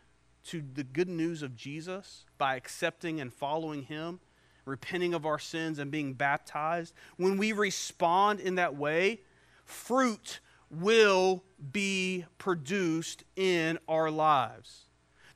to 0.45 0.63
the 0.63 0.83
good 0.83 1.11
news 1.11 1.43
of 1.43 1.55
Jesus 1.57 2.25
by 2.39 2.57
accepting 2.57 3.21
and 3.21 3.31
following 3.31 3.83
Him, 3.83 4.21
repenting 4.65 5.15
of 5.15 5.27
our 5.27 5.39
sins, 5.39 5.79
and 5.79 5.91
being 5.91 6.15
baptized, 6.15 6.95
when 7.17 7.37
we 7.37 7.53
respond 7.53 8.41
in 8.41 8.57
that 8.57 8.77
way, 8.77 9.21
fruit 9.65 10.41
will 10.71 11.43
be 11.73 12.25
produced 12.39 13.25
in 13.37 13.79
our 13.89 14.11
lives. 14.11 14.87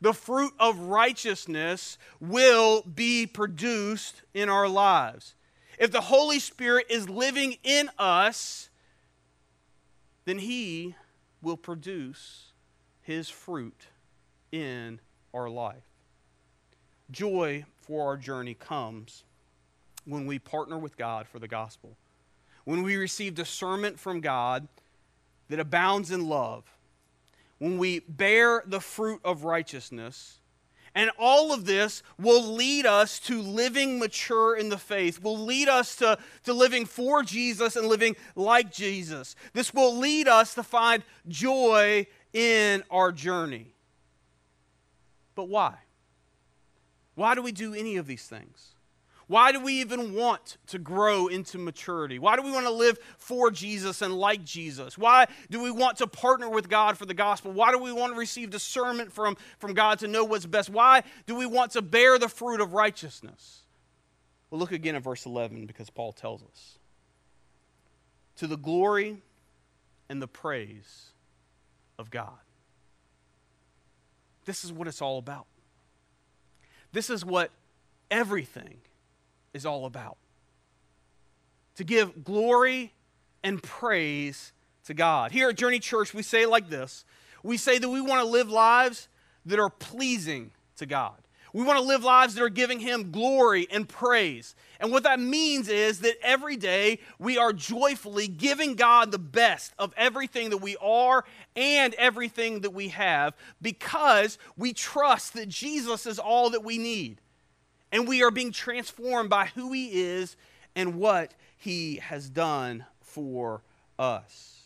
The 0.01 0.13
fruit 0.13 0.53
of 0.59 0.79
righteousness 0.79 1.99
will 2.21 2.83
be 2.83 3.27
produced 3.27 4.23
in 4.35 4.49
our 4.49 4.69
lives. 4.69 5.35
If 5.79 5.91
the 5.91 6.03
Holy 6.03 6.39
Spirit 6.39 6.87
is 6.91 7.09
living 7.09 7.57
in 7.63 7.91
us, 7.99 8.71
then 10.25 10.39
He 10.39 10.95
will 11.43 11.57
produce 11.57 12.53
His 13.03 13.29
fruit 13.29 13.87
in 14.53 15.01
our 15.33 15.49
life. 15.49 15.86
Joy 17.11 17.65
for 17.83 18.07
our 18.07 18.17
journey 18.17 18.55
comes 18.55 19.25
when 20.05 20.27
we 20.27 20.39
partner 20.39 20.79
with 20.79 20.97
God 20.97 21.27
for 21.27 21.39
the 21.39 21.49
gospel, 21.49 21.97
when 22.65 22.83
we 22.83 22.97
receive 22.97 23.35
discernment 23.35 23.99
from 23.99 24.21
God 24.21 24.67
that 25.49 25.61
abounds 25.61 26.11
in 26.11 26.29
love, 26.29 26.65
when 27.59 27.79
we 27.79 28.01
bear 28.01 28.63
the 28.67 28.81
fruit 28.81 29.21
of 29.25 29.45
righteousness. 29.45 30.39
And 30.95 31.11
all 31.19 31.53
of 31.53 31.67
this 31.67 32.03
will 32.19 32.43
lead 32.43 32.87
us 32.87 33.19
to 33.21 33.43
living 33.43 33.99
mature 33.99 34.57
in 34.57 34.71
the 34.71 34.79
faith, 34.79 35.23
will 35.23 35.39
lead 35.39 35.69
us 35.69 35.97
to, 35.97 36.19
to 36.45 36.55
living 36.55 36.87
for 36.87 37.23
Jesus 37.23 37.77
and 37.77 37.87
living 37.87 38.17
like 38.35 38.73
Jesus. 38.73 39.37
This 39.53 39.75
will 39.75 39.95
lead 39.95 40.27
us 40.27 40.55
to 40.55 40.63
find 40.63 41.05
joy 41.29 42.07
in 42.33 42.83
our 42.91 43.13
journey. 43.13 43.75
But 45.35 45.49
why? 45.49 45.75
Why 47.17 47.35
do 47.35 47.43
we 47.43 47.51
do 47.51 47.75
any 47.75 47.97
of 47.97 48.07
these 48.07 48.25
things? 48.25 48.75
Why 49.27 49.51
do 49.51 49.59
we 49.59 49.81
even 49.81 50.15
want 50.15 50.57
to 50.69 50.79
grow 50.79 51.27
into 51.27 51.59
maturity? 51.59 52.21
Why 52.21 52.37
do 52.37 52.43
we 52.43 52.53
want 52.53 52.67
to 52.67 52.71
live 52.71 52.97
for 53.19 53.51
Jesus 53.51 54.01
and 54.01 54.15
like 54.15 54.45
Jesus? 54.45 54.97
Why 54.97 55.27
do 55.51 55.61
we 55.61 55.73
want 55.73 55.99
to 55.99 56.07
partner 56.07 56.49
with 56.49 56.69
God 56.69 56.97
for 56.97 57.07
the 57.07 57.15
gospel? 57.15 57.51
Why 57.51 57.73
do 57.73 57.79
we 57.79 57.93
want 57.93 58.13
to 58.13 58.19
receive 58.19 58.51
discernment 58.51 59.13
from, 59.13 59.37
from 59.59 59.75
God 59.75 59.99
to 59.99 60.09
know 60.09 60.25
what's 60.25 60.47
best? 60.47 60.71
Why 60.71 61.03
do 61.27 61.35
we 61.35 61.45
want 61.45 61.73
to 61.73 61.83
bear 61.83 62.21
the 62.21 62.29
fruit 62.29 62.61
of 62.61 62.73
righteousness? 62.73 63.63
Well, 64.49 64.61
look 64.61 64.71
again 64.71 64.95
at 64.95 65.03
verse 65.03 65.27
11 65.27 65.67
because 65.67 65.91
Paul 65.91 66.13
tells 66.13 66.45
us. 66.45 66.79
To 68.37 68.47
the 68.47 68.59
glory 68.59 69.23
and 70.09 70.23
the 70.23 70.29
praise 70.29 71.07
of 71.99 72.11
God. 72.11 72.39
This 74.45 74.63
is 74.63 74.73
what 74.73 74.87
it's 74.87 75.03
all 75.03 75.19
about. 75.19 75.47
This 76.97 77.11
is 77.11 77.27
what 77.27 77.51
everything 78.11 78.79
is 79.53 79.67
all 79.67 79.85
about. 79.85 80.17
To 81.75 81.85
give 81.85 82.25
glory 82.25 82.95
and 83.45 83.63
praise 83.63 84.55
to 84.87 84.95
God. 84.95 85.31
Here 85.31 85.51
at 85.51 85.59
Journey 85.59 85.79
Church, 85.79 86.15
we 86.15 86.23
say 86.23 86.45
it 86.45 86.49
like 86.49 86.71
this 86.71 87.05
we 87.43 87.59
say 87.59 87.77
that 87.77 87.87
we 87.87 88.01
want 88.01 88.23
to 88.23 88.27
live 88.27 88.49
lives 88.49 89.09
that 89.45 89.59
are 89.59 89.69
pleasing 89.69 90.53
to 90.79 90.87
God. 90.87 91.19
We 91.57 91.63
want 91.63 91.79
to 91.79 91.87
live 91.87 92.05
lives 92.05 92.35
that 92.35 92.43
are 92.43 92.51
giving 92.51 92.81
Him 92.81 93.11
glory 93.11 93.67
and 93.71 93.89
praise. 93.89 94.55
And 94.79 94.93
what 94.93 95.05
that 95.05 95.19
means 95.19 95.71
is 95.71 96.01
that 96.01 96.19
every 96.23 96.59
day 96.59 96.99
we 97.19 97.39
are 97.39 97.55
joyfully 97.55 98.29
giving 98.29 98.75
God 98.75 99.11
the 99.11 99.19
best 99.19 99.73
of 99.79 99.95
everything 99.97 100.51
that 100.51 100.59
we 100.59 100.77
are 100.83 101.25
and 101.57 101.95
everything 101.95 102.61
that 102.61 102.75
we 102.75 102.89
have 102.89 103.33
because 103.63 104.37
we 104.59 104.75
trust 104.75 105.33
that 105.33 105.49
Jesus 105.49 106.05
is 106.05 106.19
all 106.19 106.51
that 106.51 106.63
we 106.63 106.77
need 106.77 107.23
and 107.91 108.07
we 108.07 108.23
are 108.23 108.31
being 108.31 108.53
transformed 108.53 109.31
by 109.31 109.47
who 109.47 109.73
He 109.73 110.03
is 110.03 110.37
and 110.75 110.97
what 110.97 111.33
He 111.57 111.97
has 111.97 112.29
done 112.29 112.85
for 113.01 113.63
us. 113.99 114.65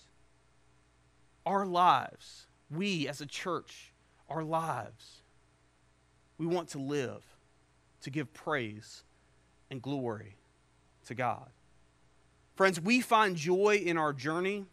Our 1.46 1.66
lives, 1.66 2.48
we 2.68 3.06
as 3.06 3.20
a 3.20 3.26
church, 3.26 3.92
our 4.28 4.42
lives, 4.42 5.19
we 6.40 6.46
want 6.46 6.70
to 6.70 6.78
live 6.78 7.22
to 8.00 8.08
give 8.08 8.32
praise 8.32 9.04
and 9.70 9.82
glory 9.82 10.36
to 11.04 11.14
God. 11.14 11.50
Friends, 12.56 12.80
we 12.80 13.02
find 13.02 13.36
joy 13.36 13.76
in 13.84 13.98
our 13.98 14.14
journey 14.14 14.64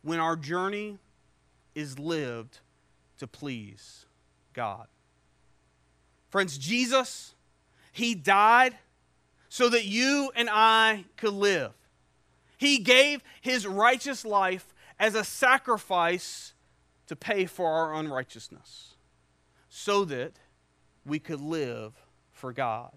when 0.00 0.18
our 0.18 0.36
journey 0.36 0.98
is 1.74 1.98
lived 1.98 2.60
to 3.18 3.26
please 3.26 4.06
God. 4.54 4.86
Friends, 6.30 6.56
Jesus 6.56 7.34
he 7.92 8.16
died 8.16 8.76
so 9.48 9.68
that 9.68 9.84
you 9.84 10.32
and 10.34 10.48
I 10.50 11.04
could 11.16 11.34
live. 11.34 11.72
He 12.56 12.78
gave 12.78 13.22
his 13.40 13.66
righteous 13.68 14.24
life 14.24 14.74
as 14.98 15.14
a 15.14 15.22
sacrifice 15.22 16.54
to 17.06 17.14
pay 17.14 17.44
for 17.44 17.70
our 17.70 17.94
unrighteousness 17.94 18.94
so 19.68 20.04
that 20.06 20.32
we 21.06 21.18
could 21.18 21.40
live 21.40 21.92
for 22.32 22.52
God, 22.52 22.92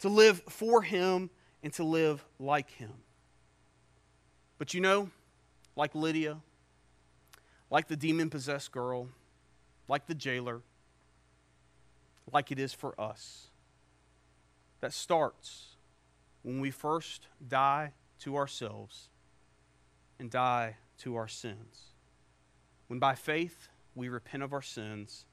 to 0.00 0.08
live 0.08 0.42
for 0.48 0.82
him 0.82 1.30
and 1.62 1.72
to 1.74 1.84
live 1.84 2.24
like 2.38 2.70
him. 2.70 2.92
But 4.58 4.74
you 4.74 4.80
know, 4.80 5.10
like 5.76 5.94
Lydia, 5.94 6.38
like 7.70 7.88
the 7.88 7.96
demon 7.96 8.30
possessed 8.30 8.72
girl, 8.72 9.08
like 9.88 10.06
the 10.06 10.14
jailer, 10.14 10.60
like 12.32 12.52
it 12.52 12.58
is 12.58 12.72
for 12.72 12.98
us 13.00 13.48
that 14.80 14.92
starts 14.92 15.76
when 16.42 16.60
we 16.60 16.70
first 16.70 17.26
die 17.46 17.92
to 18.20 18.36
ourselves 18.36 19.08
and 20.18 20.30
die 20.30 20.76
to 20.98 21.16
our 21.16 21.28
sins. 21.28 21.94
When 22.86 22.98
by 22.98 23.14
faith 23.14 23.68
we 23.94 24.08
repent 24.08 24.42
of 24.42 24.52
our 24.52 24.62
sins 24.62 25.24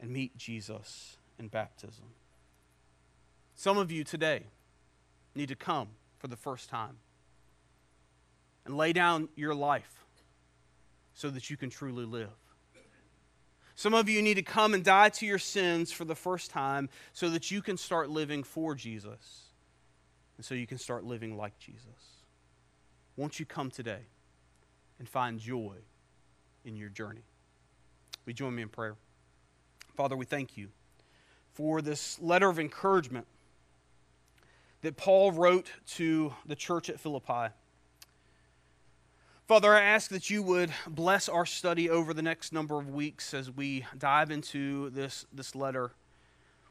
and 0.00 0.10
meet 0.10 0.36
Jesus 0.36 1.16
in 1.42 1.48
baptism. 1.48 2.04
Some 3.54 3.76
of 3.76 3.90
you 3.90 4.04
today 4.04 4.44
need 5.34 5.48
to 5.48 5.56
come 5.56 5.88
for 6.18 6.28
the 6.28 6.36
first 6.36 6.70
time 6.70 6.96
and 8.64 8.76
lay 8.76 8.92
down 8.92 9.28
your 9.34 9.54
life 9.54 10.04
so 11.14 11.28
that 11.30 11.50
you 11.50 11.56
can 11.56 11.68
truly 11.68 12.06
live. 12.06 12.30
Some 13.74 13.92
of 13.92 14.08
you 14.08 14.22
need 14.22 14.34
to 14.34 14.42
come 14.42 14.72
and 14.72 14.84
die 14.84 15.08
to 15.08 15.26
your 15.26 15.38
sins 15.38 15.90
for 15.90 16.04
the 16.04 16.14
first 16.14 16.50
time 16.50 16.88
so 17.12 17.28
that 17.30 17.50
you 17.50 17.60
can 17.60 17.76
start 17.76 18.08
living 18.08 18.44
for 18.44 18.74
Jesus 18.74 19.48
and 20.36 20.46
so 20.46 20.54
you 20.54 20.66
can 20.66 20.78
start 20.78 21.04
living 21.04 21.36
like 21.36 21.58
Jesus. 21.58 21.86
Won't 23.16 23.40
you 23.40 23.46
come 23.46 23.70
today 23.70 24.06
and 24.98 25.08
find 25.08 25.40
joy 25.40 25.76
in 26.64 26.76
your 26.76 26.88
journey? 26.88 27.24
You 28.26 28.32
join 28.32 28.54
me 28.54 28.62
in 28.62 28.68
prayer? 28.68 28.94
Father, 29.96 30.16
we 30.16 30.24
thank 30.24 30.56
you 30.56 30.68
for 31.54 31.82
this 31.82 32.20
letter 32.20 32.48
of 32.48 32.58
encouragement 32.58 33.26
that 34.82 34.96
Paul 34.96 35.32
wrote 35.32 35.70
to 35.94 36.34
the 36.46 36.56
church 36.56 36.90
at 36.90 36.98
Philippi. 36.98 37.54
Father, 39.46 39.74
I 39.74 39.82
ask 39.82 40.10
that 40.10 40.30
you 40.30 40.42
would 40.42 40.70
bless 40.86 41.28
our 41.28 41.44
study 41.44 41.90
over 41.90 42.14
the 42.14 42.22
next 42.22 42.52
number 42.52 42.78
of 42.78 42.88
weeks 42.88 43.34
as 43.34 43.50
we 43.50 43.84
dive 43.98 44.30
into 44.30 44.90
this, 44.90 45.26
this 45.32 45.54
letter. 45.54 45.92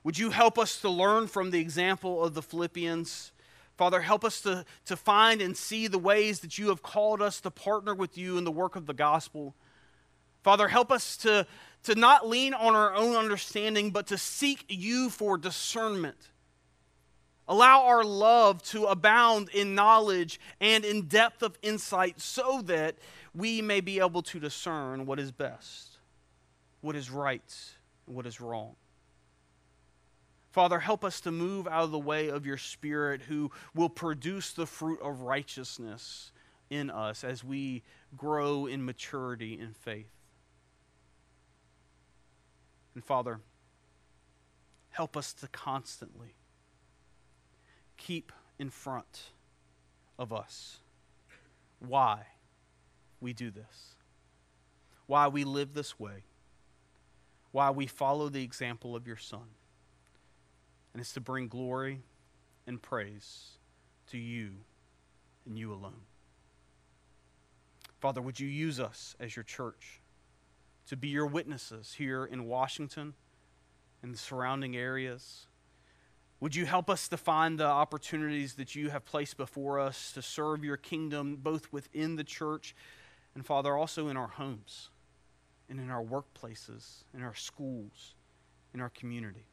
Would 0.04 0.18
you 0.18 0.32
help 0.32 0.58
us 0.58 0.82
to 0.82 0.90
learn 0.90 1.28
from 1.28 1.52
the 1.52 1.60
example 1.60 2.24
of 2.24 2.34
the 2.34 2.42
Philippians? 2.42 3.32
Father, 3.78 4.02
help 4.02 4.26
us 4.26 4.42
to, 4.42 4.66
to 4.86 4.96
find 4.96 5.42
and 5.42 5.56
see 5.56 5.88
the 5.88 6.00
ways 6.00 6.40
that 6.40 6.58
you 6.58 6.70
have 6.70 6.82
called 6.82 7.22
us 7.22 7.40
to 7.42 7.52
partner 7.52 7.94
with 7.94 8.18
you 8.18 8.38
in 8.38 8.46
the 8.46 8.52
work 8.52 8.76
of 8.76 8.88
the 8.88 8.94
gospel. 8.94 9.54
Father, 10.44 10.68
help 10.68 10.92
us 10.92 11.18
to, 11.18 11.46
to 11.84 11.96
not 11.96 12.28
lean 12.28 12.54
on 12.54 12.76
our 12.76 12.94
own 12.94 13.16
understanding, 13.16 13.92
but 13.92 14.08
to 14.08 14.18
seek 14.18 14.66
you 14.70 15.10
for 15.10 15.38
discernment. 15.38 16.18
Allow 17.48 17.86
our 17.86 18.04
love 18.04 18.62
to 18.64 18.86
abound 18.86 19.50
in 19.50 19.76
knowledge 19.76 20.40
and 20.62 20.86
in 20.86 21.08
depth 21.08 21.42
of 21.42 21.58
insight 21.62 22.22
so 22.22 22.62
that 22.66 22.96
we 23.36 23.62
may 23.62 23.82
be 23.82 24.00
able 24.00 24.22
to 24.22 24.40
discern 24.40 25.06
what 25.06 25.20
is 25.20 25.32
best, 25.32 25.98
what 26.82 26.96
is 26.96 27.10
right, 27.10 27.54
and 28.08 28.16
what 28.16 28.26
is 28.26 28.40
wrong. 28.40 28.76
Father, 30.52 30.80
help 30.80 31.04
us 31.04 31.22
to 31.22 31.32
move 31.32 31.68
out 31.68 31.84
of 31.84 31.92
the 31.92 32.00
way 32.00 32.30
of 32.30 32.46
your 32.46 32.58
Spirit 32.58 33.22
who 33.22 33.52
will 33.74 33.90
produce 33.90 34.52
the 34.52 34.66
fruit 34.66 35.02
of 35.02 35.22
righteousness 35.22 36.32
in 36.70 36.90
us 36.90 37.24
as 37.24 37.44
we 37.44 37.84
grow 38.18 38.66
in 38.66 38.86
maturity 38.86 39.58
in 39.60 39.74
faith. 39.74 40.21
And 42.94 43.04
Father, 43.04 43.40
help 44.90 45.16
us 45.16 45.34
to 45.34 45.48
constantly 45.48 46.36
keep 47.98 48.32
in 48.60 48.70
front 48.70 49.32
of 50.20 50.34
us 50.34 50.80
why 51.80 52.28
we 53.20 53.34
do 53.34 53.50
this, 53.50 53.96
why 55.08 55.28
we 55.28 55.44
live 55.44 55.74
this 55.74 56.00
way, 56.00 56.26
why 57.52 57.70
we 57.70 57.88
follow 57.88 58.30
the 58.30 58.44
example 58.44 58.96
of 58.96 59.08
your 59.08 59.18
Son. 59.18 59.56
And 60.94 61.00
it's 61.00 61.14
to 61.14 61.22
bring 61.22 61.48
glory 61.48 62.02
and 62.68 62.82
praise 62.82 63.52
to 64.08 64.18
you 64.18 64.52
and 65.46 65.58
you 65.58 65.72
alone. 65.72 66.02
Father, 68.00 68.22
would 68.22 68.40
you 68.40 68.48
use 68.48 68.80
us 68.80 69.16
as 69.20 69.36
your 69.36 69.44
church 69.44 70.01
to 70.88 70.96
be 70.96 71.08
your 71.08 71.28
witnesses 71.28 71.96
here 71.98 72.26
in 72.26 72.46
Washington 72.46 73.14
and 74.02 74.14
the 74.14 74.18
surrounding 74.18 74.76
areas? 74.76 75.48
Would 76.40 76.56
you 76.56 76.66
help 76.66 76.90
us 76.90 77.08
to 77.10 77.18
find 77.18 77.60
the 77.60 77.68
opportunities 77.68 78.56
that 78.56 78.76
you 78.76 78.90
have 78.90 79.06
placed 79.06 79.38
before 79.38 79.80
us 79.80 80.12
to 80.14 80.22
serve 80.22 80.64
your 80.64 80.78
kingdom 80.78 81.36
both 81.36 81.72
within 81.72 82.16
the 82.16 82.24
church 82.24 82.76
and, 83.36 83.46
Father, 83.46 83.78
also 83.78 84.08
in 84.08 84.18
our 84.18 84.28
homes 84.28 84.90
and 85.70 85.80
in 85.80 85.92
our 85.92 86.04
workplaces, 86.04 87.04
in 87.14 87.22
our 87.22 87.36
schools, 87.36 88.16
in 88.74 88.82
our 88.82 88.90
community? 88.90 89.46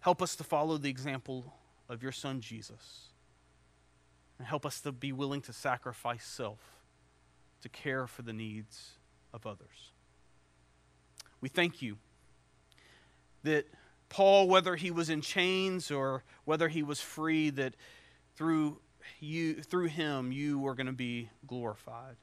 Help 0.00 0.20
us 0.20 0.36
to 0.36 0.44
follow 0.44 0.76
the 0.76 0.90
example 0.90 1.54
of 1.88 2.02
your 2.02 2.12
Son, 2.12 2.40
Jesus. 2.40 3.08
And 4.38 4.46
help 4.46 4.66
us 4.66 4.82
to 4.82 4.92
be 4.92 5.10
willing 5.10 5.40
to 5.42 5.52
sacrifice 5.52 6.24
self 6.24 6.60
to 7.62 7.68
care 7.70 8.06
for 8.06 8.20
the 8.20 8.34
needs 8.34 8.98
of 9.36 9.46
others. 9.46 9.92
We 11.40 11.48
thank 11.48 11.80
you 11.80 11.98
that 13.44 13.68
Paul, 14.08 14.48
whether 14.48 14.74
he 14.74 14.90
was 14.90 15.10
in 15.10 15.20
chains 15.20 15.90
or 15.92 16.24
whether 16.44 16.66
he 16.68 16.82
was 16.82 17.00
free, 17.00 17.50
that 17.50 17.74
through 18.34 18.78
you 19.20 19.62
through 19.62 19.86
him 19.86 20.32
you 20.32 20.58
were 20.58 20.74
going 20.74 20.88
to 20.88 20.92
be 20.92 21.28
glorified. 21.46 22.16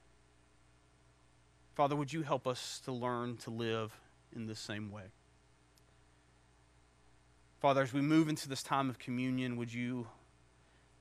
Father, 1.76 1.96
would 1.96 2.12
you 2.12 2.24
help 2.24 2.46
us 2.46 2.82
to 2.86 2.92
learn 2.92 3.38
to 3.38 3.50
live 3.50 3.98
in 4.36 4.48
the 4.48 4.56
same 4.56 4.92
way? 4.92 5.04
Father, 7.60 7.82
as 7.82 7.94
we 7.94 8.02
move 8.02 8.28
into 8.28 8.50
this 8.50 8.62
time 8.62 8.90
of 8.90 9.00
communion, 9.00 9.56
would 9.56 9.74
you 9.74 10.08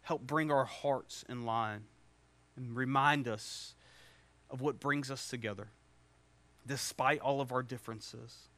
help 0.03 0.23
bring 0.23 0.51
our 0.51 0.65
hearts 0.65 1.25
in 1.29 1.45
line 1.45 1.85
and 2.57 2.77
remind 2.77 3.27
us 3.27 3.75
of 4.49 4.61
what 4.61 4.79
brings 4.79 5.11
us 5.11 5.27
together, 5.29 5.69
despite 6.67 7.21
all 7.21 7.41
of 7.41 7.53
our 7.53 7.63
differences? 7.63 8.49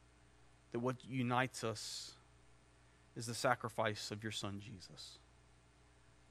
that 0.75 0.81
what 0.81 0.97
unites 1.09 1.63
us 1.63 2.15
is 3.15 3.27
the 3.27 3.35
sacrifice 3.35 4.11
of 4.11 4.25
your 4.25 4.33
Son, 4.33 4.61
Jesus. 4.61 5.19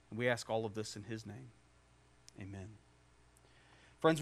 And 0.10 0.20
we 0.20 0.28
ask 0.28 0.50
all 0.50 0.66
of 0.66 0.76
this 0.76 0.98
in 0.98 1.04
His 1.04 1.26
name. 1.26 1.48
Amen. 2.42 2.68
Friends, 4.02 4.20